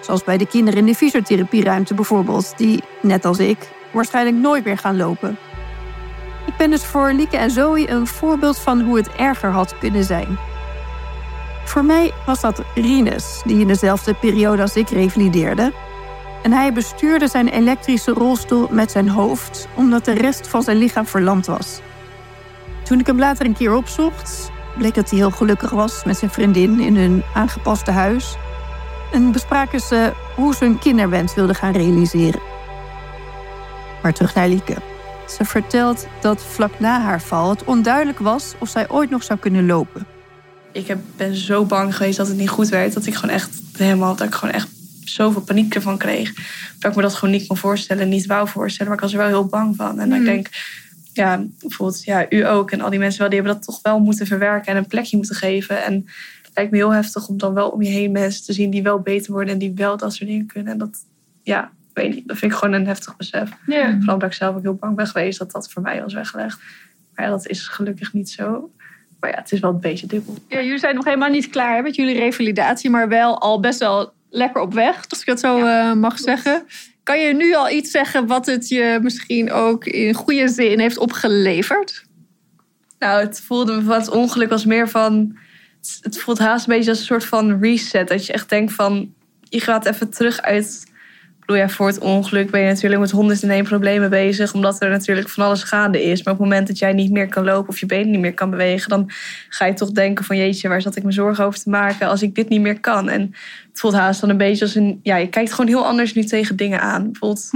Zoals 0.00 0.24
bij 0.24 0.37
de 0.37 0.46
kinderen 0.46 0.81
in 0.81 0.87
de 0.87 0.94
fysiotherapieruimte 0.94 1.94
bijvoorbeeld, 1.94 2.52
die, 2.57 2.83
net 3.02 3.24
als 3.24 3.38
ik, 3.38 3.59
waarschijnlijk 3.92 4.37
nooit 4.37 4.64
meer 4.64 4.79
gaan 4.79 4.96
lopen. 4.96 5.38
Ik 6.46 6.57
ben 6.57 6.70
dus 6.70 6.85
voor 6.85 7.12
Lieke 7.12 7.37
en 7.37 7.50
Zoe 7.50 7.90
een 7.90 8.07
voorbeeld 8.07 8.59
van 8.59 8.81
hoe 8.81 8.96
het 8.96 9.09
erger 9.12 9.50
had 9.50 9.79
kunnen 9.79 10.05
zijn. 10.05 10.38
Voor 11.64 11.85
mij 11.85 12.12
was 12.26 12.40
dat 12.40 12.62
Rinus, 12.74 13.42
die 13.44 13.61
in 13.61 13.66
dezelfde 13.66 14.14
periode 14.14 14.62
als 14.62 14.76
ik 14.76 14.88
revalideerde. 14.88 15.72
En 16.42 16.52
hij 16.52 16.72
bestuurde 16.72 17.29
zijn 17.29 17.48
elektrische 17.48 18.12
rolstoel 18.12 18.68
met 18.70 18.90
zijn 18.90 19.09
hoofd, 19.09 19.68
omdat 19.74 20.05
de 20.05 20.12
rest 20.12 20.48
van 20.48 20.62
zijn 20.62 20.76
lichaam 20.76 21.07
verlamd 21.07 21.46
was. 21.46 21.81
Toen 22.83 23.00
ik 23.00 23.07
hem 23.07 23.18
later 23.18 23.46
een 23.46 23.57
keer 23.57 23.74
opzocht, 23.74 24.50
bleek 24.76 24.94
dat 24.94 25.10
hij 25.10 25.18
heel 25.18 25.30
gelukkig 25.30 25.70
was 25.70 26.04
met 26.04 26.16
zijn 26.16 26.30
vriendin 26.30 26.80
in 26.80 26.96
hun 26.96 27.22
aangepaste 27.34 27.90
huis. 27.90 28.36
En 29.12 29.32
bespraken 29.32 29.80
ze 29.80 30.12
hoe 30.34 30.54
ze 30.54 30.64
hun 30.64 30.78
kinderwens 30.78 31.34
wilden 31.34 31.54
gaan 31.54 31.72
realiseren. 31.72 32.40
Maar 34.02 34.12
terug 34.12 34.34
naar 34.34 34.48
Lieke. 34.48 34.76
Ze 35.28 35.44
vertelt 35.44 36.06
dat 36.20 36.42
vlak 36.42 36.80
na 36.80 37.00
haar 37.00 37.20
val 37.20 37.50
het 37.50 37.64
onduidelijk 37.64 38.18
was 38.18 38.54
of 38.58 38.68
zij 38.68 38.88
ooit 38.88 39.10
nog 39.10 39.22
zou 39.22 39.38
kunnen 39.38 39.66
lopen. 39.66 40.06
Ik 40.72 40.86
heb, 40.86 40.98
ben 41.16 41.34
zo 41.34 41.64
bang 41.64 41.96
geweest 41.96 42.16
dat 42.16 42.28
het 42.28 42.36
niet 42.36 42.48
goed 42.48 42.68
werd. 42.68 42.94
Dat 42.94 43.06
ik 43.06 43.14
gewoon 43.14 43.34
echt 43.34 43.50
helemaal, 43.76 44.16
dat 44.16 44.26
ik 44.26 44.34
gewoon 44.34 44.54
echt 44.54 44.68
zoveel 45.04 45.42
paniek 45.42 45.74
ervan 45.74 45.98
kreeg. 45.98 46.32
Dat 46.78 46.90
ik 46.90 46.96
me 46.96 47.02
dat 47.02 47.14
gewoon 47.14 47.34
niet 47.34 47.46
kon 47.46 47.56
voorstellen, 47.56 48.08
niet 48.08 48.26
wou 48.26 48.48
voorstellen. 48.48 48.92
Maar 48.92 49.02
ik 49.02 49.04
was 49.04 49.12
er 49.12 49.18
wel 49.18 49.40
heel 49.40 49.46
bang 49.46 49.76
van. 49.76 50.00
En 50.00 50.12
ik 50.12 50.24
denk, 50.24 50.48
ja, 51.16 51.44
bijvoorbeeld, 51.61 52.05
ja, 52.05 52.26
u 52.29 52.46
ook 52.46 52.70
en 52.70 52.81
al 52.81 52.90
die 52.90 52.98
mensen 52.98 53.20
wel, 53.20 53.29
die 53.29 53.38
hebben 53.38 53.57
dat 53.57 53.66
toch 53.66 53.83
wel 53.83 53.98
moeten 53.98 54.26
verwerken 54.26 54.72
en 54.72 54.76
een 54.76 54.87
plekje 54.87 55.16
moeten 55.16 55.37
geven. 55.37 55.85
En 55.85 55.94
het 56.42 56.50
lijkt 56.55 56.70
me 56.70 56.76
heel 56.76 56.92
heftig 56.92 57.29
om 57.29 57.38
dan 57.38 57.55
wel 57.55 57.68
om 57.68 57.83
je 57.83 57.88
heen 57.88 58.12
mensen 58.12 58.44
te 58.44 58.52
zien 58.52 58.70
die 58.70 58.83
wel 58.83 59.00
beter 59.00 59.33
worden 59.33 59.52
en 59.52 59.59
die 59.59 59.72
wel 59.74 59.96
dat 59.96 60.14
soort 60.14 60.31
dingen 60.31 60.46
kunnen. 60.46 60.72
En 60.72 60.79
dat, 60.79 60.98
ja, 61.42 61.70
weet 61.92 62.14
niet, 62.14 62.29
dat 62.29 62.37
vind 62.37 62.52
ik 62.52 62.59
gewoon 62.59 62.74
een 62.74 62.87
heftig 62.87 63.16
besef. 63.16 63.50
Ja. 63.66 63.90
Vooral 63.96 64.14
omdat 64.14 64.29
ik 64.29 64.35
zelf 64.35 64.57
ook 64.57 64.62
heel 64.62 64.74
bang 64.74 64.96
ben 64.96 65.07
geweest 65.07 65.38
dat 65.38 65.50
dat 65.50 65.72
voor 65.72 65.83
mij 65.83 66.02
was 66.02 66.14
weggelegd. 66.14 66.59
Maar 67.14 67.24
ja, 67.24 67.31
dat 67.31 67.46
is 67.46 67.68
gelukkig 67.68 68.12
niet 68.12 68.31
zo. 68.31 68.70
Maar 69.20 69.31
ja, 69.31 69.37
het 69.37 69.52
is 69.52 69.61
wel 69.61 69.70
een 69.70 69.81
beetje 69.81 70.07
dubbel. 70.07 70.35
Ja, 70.48 70.62
jullie 70.62 70.79
zijn 70.79 70.94
nog 70.94 71.05
helemaal 71.05 71.31
niet 71.31 71.50
klaar 71.50 71.76
hè, 71.76 71.83
met 71.83 71.94
jullie 71.94 72.18
revalidatie, 72.18 72.90
maar 72.90 73.09
wel 73.09 73.40
al 73.40 73.61
best 73.61 73.79
wel 73.79 74.12
lekker 74.31 74.61
op 74.61 74.74
weg, 74.74 75.05
als 75.09 75.20
ik 75.20 75.26
dat 75.26 75.40
zo 75.40 75.66
eh, 75.66 75.92
mag 75.92 76.18
zeggen. 76.18 76.64
Kan 77.06 77.20
je 77.20 77.34
nu 77.34 77.54
al 77.54 77.70
iets 77.70 77.90
zeggen 77.90 78.26
wat 78.26 78.46
het 78.46 78.68
je 78.68 78.98
misschien 79.02 79.52
ook 79.52 79.84
in 79.84 80.14
goede 80.14 80.48
zin 80.48 80.80
heeft 80.80 80.98
opgeleverd? 80.98 82.04
Nou, 82.98 83.20
het 83.20 83.40
voelde 83.40 83.82
van 83.82 83.94
het 83.94 84.10
ongeluk 84.10 84.48
was 84.48 84.64
meer 84.64 84.88
van. 84.88 85.38
Het 86.00 86.18
voelt 86.18 86.38
haast 86.38 86.66
een 86.66 86.74
beetje 86.74 86.90
als 86.90 86.98
een 86.98 87.04
soort 87.04 87.24
van 87.24 87.60
reset. 87.60 88.08
Dat 88.08 88.26
je 88.26 88.32
echt 88.32 88.48
denkt 88.48 88.72
van. 88.72 89.14
Je 89.40 89.60
gaat 89.60 89.86
even 89.86 90.10
terug 90.10 90.40
uit. 90.40 90.92
Bedoel, 91.46 91.62
ja, 91.62 91.68
voor 91.68 91.87
het 91.87 91.98
ongeluk 91.98 92.50
ben 92.50 92.61
je 92.61 92.66
natuurlijk 92.66 93.00
met 93.00 93.11
honderd 93.11 93.42
en 93.42 93.50
één 93.50 93.64
problemen 93.64 94.11
bezig. 94.11 94.54
Omdat 94.54 94.82
er 94.82 94.90
natuurlijk 94.90 95.28
van 95.28 95.44
alles 95.44 95.62
gaande 95.62 96.02
is. 96.02 96.22
Maar 96.22 96.32
op 96.32 96.40
het 96.40 96.48
moment 96.48 96.66
dat 96.66 96.78
jij 96.78 96.92
niet 96.92 97.11
meer 97.11 97.28
kan 97.28 97.44
lopen 97.44 97.68
of 97.68 97.78
je 97.78 97.87
benen 97.87 98.11
niet 98.11 98.20
meer 98.20 98.35
kan 98.35 98.50
bewegen. 98.50 98.88
dan 98.88 99.11
ga 99.48 99.64
je 99.64 99.74
toch 99.74 99.90
denken: 99.90 100.24
van 100.24 100.37
jeetje, 100.37 100.68
waar 100.68 100.82
zat 100.82 100.96
ik 100.96 101.02
me 101.02 101.12
zorgen 101.12 101.44
over 101.44 101.61
te 101.61 101.70
maken 101.70 102.09
als 102.09 102.22
ik 102.22 102.35
dit 102.35 102.48
niet 102.48 102.61
meer 102.61 102.80
kan? 102.80 103.09
En 103.09 103.20
het 103.70 103.80
voelt 103.80 103.94
haast 103.94 104.20
dan 104.20 104.30
een 104.30 104.37
beetje 104.37 104.64
als 104.64 104.74
een. 104.74 105.00
Ja, 105.02 105.16
je 105.16 105.28
kijkt 105.28 105.50
gewoon 105.52 105.66
heel 105.66 105.87
anders 105.87 106.14
nu 106.14 106.24
tegen 106.24 106.56
dingen 106.56 106.80
aan. 106.80 107.11
Bijvoorbeeld. 107.11 107.48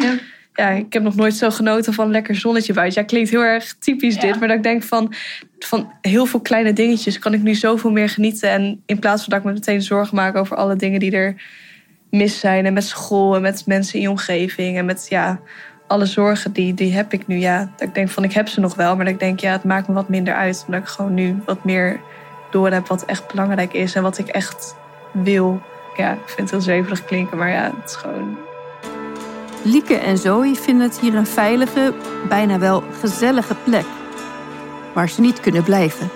Ja. 0.55 0.69
ik 0.71 0.93
heb 0.93 1.03
nog 1.03 1.15
nooit 1.15 1.35
zo 1.35 1.51
genoten 1.51 1.93
van 1.93 2.11
lekker 2.11 2.35
zonnetje 2.35 2.73
buiten. 2.73 3.01
Ja, 3.01 3.07
klinkt 3.07 3.31
heel 3.31 3.45
erg 3.45 3.75
typisch 3.79 4.19
dit. 4.19 4.39
Maar 4.39 4.49
dat 4.49 4.57
ik 4.57 4.63
denk 4.63 4.83
van, 4.83 5.15
van 5.59 5.93
heel 6.01 6.27
veel 6.27 6.41
kleine 6.41 6.73
dingetjes 6.73 7.19
kan 7.19 7.35
ik 7.35 7.43
nu 7.43 7.55
zoveel 7.55 7.91
meer 7.91 8.09
genieten. 8.09 8.51
En 8.51 8.83
in 8.87 8.99
plaats 8.99 9.25
van 9.25 9.31
dat 9.31 9.39
ik 9.39 9.47
me 9.47 9.53
meteen 9.53 9.83
zorgen 9.83 10.17
maak 10.17 10.37
over 10.37 10.57
alle 10.57 10.77
dingen 10.77 11.01
die 11.01 11.13
er 11.13 11.35
mis 12.11 12.39
zijn. 12.39 12.67
En 12.67 12.73
met 12.73 12.85
school 12.85 13.35
en 13.35 13.43
met 13.43 13.67
mensen 13.67 13.95
in 13.95 14.01
je 14.01 14.11
omgeving. 14.11 14.77
En 14.77 14.85
met 14.85 15.07
ja, 15.09 15.41
alle 15.87 16.07
zorgen 16.07 16.53
die, 16.53 16.75
die 16.75 16.93
heb 16.93 17.13
ik 17.13 17.27
nu. 17.27 17.37
Ja, 17.37 17.71
dat 17.77 17.89
ik 17.89 17.95
denk 17.95 18.09
van 18.09 18.25
ik 18.25 18.33
heb 18.33 18.49
ze 18.49 18.61
nog 18.61 18.75
wel. 18.75 18.97
Maar 18.97 19.07
ik 19.07 19.19
denk 19.19 19.41
ja, 19.41 19.53
het 19.53 19.65
maakt 19.65 19.89
me 19.89 19.95
wat 19.95 20.09
minder 20.09 20.35
uit. 20.35 20.65
Omdat 20.67 20.81
ik 20.81 20.89
gewoon 20.89 21.15
nu 21.15 21.43
wat 21.45 21.65
meer 21.65 22.01
door 22.51 22.71
heb 22.71 22.87
wat 22.87 23.05
echt 23.05 23.31
belangrijk 23.31 23.73
is. 23.73 23.95
En 23.95 24.03
wat 24.03 24.19
ik 24.19 24.29
echt 24.29 24.77
wil. 25.13 25.61
Ja, 25.97 26.13
ik 26.13 26.19
vind 26.29 26.41
het 26.41 26.51
heel 26.51 26.61
zweverig 26.61 27.05
klinken. 27.05 27.39
Maar 27.39 27.51
ja, 27.51 27.73
het 27.81 27.91
is 27.91 27.97
gewoon 27.97 28.39
Lieke 29.63 29.95
en 29.95 30.19
Zoe 30.19 30.55
vinden 30.55 30.87
het 30.87 31.01
hier 31.01 31.15
een 31.15 31.27
veilige, 31.27 31.95
bijna 32.29 32.59
wel 32.59 32.83
gezellige 33.01 33.55
plek. 33.65 33.85
Waar 34.95 35.09
ze 35.09 35.21
niet 35.21 35.41
kunnen 35.41 35.63
blijven. 35.63 36.11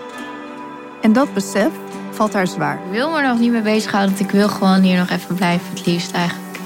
En 1.02 1.12
dat 1.12 1.34
besef 1.34 1.70
valt 2.14 2.32
haar 2.32 2.46
zwaar. 2.46 2.74
Ik 2.74 2.92
wil 2.92 3.10
me 3.10 3.18
er 3.18 3.28
nog 3.28 3.38
niet 3.38 3.52
mee 3.52 3.62
bezighouden. 3.62 4.14
Want 4.14 4.28
ik 4.28 4.34
wil 4.34 4.48
gewoon 4.48 4.80
hier 4.80 4.98
nog 4.98 5.10
even 5.10 5.34
blijven, 5.34 5.66
het 5.70 5.86
liefst 5.86 6.12
eigenlijk. 6.12 6.58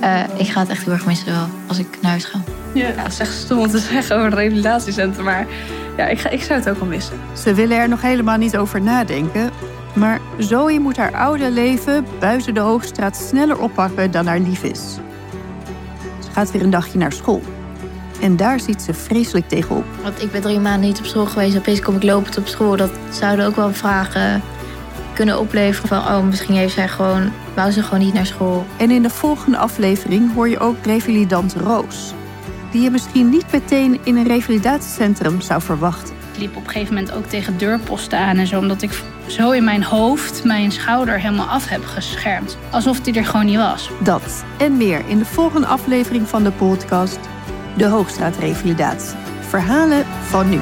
Eh, 0.00 0.20
ik 0.36 0.48
ga 0.48 0.60
het 0.60 0.68
echt 0.68 0.84
heel 0.84 0.92
erg 0.92 1.06
missen 1.06 1.32
wel, 1.32 1.46
als 1.66 1.78
ik 1.78 1.98
naar 2.00 2.10
huis 2.10 2.24
ga. 2.24 2.40
Ja, 2.74 2.86
het 2.86 3.12
is 3.12 3.18
echt 3.18 3.32
stom 3.32 3.58
om 3.58 3.68
te 3.68 3.78
zeggen 3.78 4.16
over 4.16 4.26
een 4.26 4.38
revalidatiecentrum. 4.38 5.24
Maar 5.24 5.46
ja, 5.96 6.06
ik, 6.06 6.20
ga, 6.20 6.28
ik 6.28 6.42
zou 6.42 6.58
het 6.58 6.68
ook 6.68 6.78
wel 6.78 6.88
missen. 6.88 7.16
Ze 7.32 7.54
willen 7.54 7.78
er 7.78 7.88
nog 7.88 8.02
helemaal 8.02 8.36
niet 8.36 8.56
over 8.56 8.82
nadenken. 8.82 9.50
Maar 9.92 10.20
Zoe 10.38 10.78
moet 10.78 10.96
haar 10.96 11.14
oude 11.14 11.50
leven 11.50 12.06
buiten 12.18 12.54
de 12.54 12.60
Hoogstraat 12.60 13.16
sneller 13.16 13.58
oppakken 13.58 14.10
dan 14.10 14.26
haar 14.26 14.38
lief 14.38 14.62
is. 14.62 14.80
Ze 16.18 16.30
gaat 16.32 16.50
weer 16.50 16.62
een 16.62 16.70
dagje 16.70 16.98
naar 16.98 17.12
school. 17.12 17.42
En 18.20 18.36
daar 18.36 18.60
ziet 18.60 18.82
ze 18.82 18.94
vreselijk 18.94 19.48
tegenop. 19.48 19.84
Want 20.02 20.22
ik 20.22 20.32
ben 20.32 20.40
drie 20.40 20.58
maanden 20.58 20.88
niet 20.88 20.98
op 20.98 21.04
school 21.04 21.26
geweest. 21.26 21.56
Opeens 21.56 21.80
kom 21.80 21.96
ik 21.96 22.02
lopend 22.02 22.38
op 22.38 22.46
school. 22.46 22.76
Dat 22.76 22.90
zouden 23.10 23.46
ook 23.46 23.56
wel 23.56 23.72
vragen 23.72 24.42
kunnen 25.12 25.38
opleveren. 25.38 25.88
Van, 25.88 25.98
oh, 25.98 26.22
misschien 26.22 26.54
heeft 26.54 26.74
zij 26.74 26.88
gewoon, 26.88 27.32
wou 27.54 27.70
ze 27.70 27.82
gewoon 27.82 28.04
niet 28.04 28.14
naar 28.14 28.26
school. 28.26 28.66
En 28.76 28.90
in 28.90 29.02
de 29.02 29.10
volgende 29.10 29.58
aflevering 29.58 30.34
hoor 30.34 30.48
je 30.48 30.58
ook 30.58 30.76
revalidant 30.84 31.54
Roos. 31.54 32.14
Die 32.70 32.82
je 32.82 32.90
misschien 32.90 33.28
niet 33.28 33.52
meteen 33.52 34.00
in 34.02 34.16
een 34.16 34.26
revalidatiecentrum 34.26 35.40
zou 35.40 35.62
verwachten. 35.62 36.14
Ik 36.32 36.38
liep 36.38 36.56
op 36.56 36.64
een 36.64 36.70
gegeven 36.70 36.94
moment 36.94 37.12
ook 37.12 37.26
tegen 37.26 37.58
deurposten 37.58 38.18
aan 38.18 38.36
en 38.36 38.46
zo. 38.46 38.58
Omdat 38.58 38.82
ik 38.82 39.02
zo 39.26 39.50
in 39.50 39.64
mijn 39.64 39.82
hoofd 39.82 40.44
mijn 40.44 40.72
schouder 40.72 41.20
helemaal 41.20 41.46
af 41.46 41.68
heb 41.68 41.84
geschermd. 41.84 42.58
Alsof 42.70 43.00
die 43.00 43.14
er 43.14 43.24
gewoon 43.24 43.46
niet 43.46 43.56
was. 43.56 43.90
Dat 44.02 44.44
en 44.58 44.76
meer 44.76 45.02
in 45.06 45.18
de 45.18 45.24
volgende 45.24 45.66
aflevering 45.66 46.28
van 46.28 46.42
de 46.42 46.52
podcast 46.52 47.18
De 47.76 47.86
Hoogstraat 47.86 48.36
Revalidatie. 48.36 49.16
Verhalen 49.40 50.04
van 50.22 50.48
nu. 50.48 50.60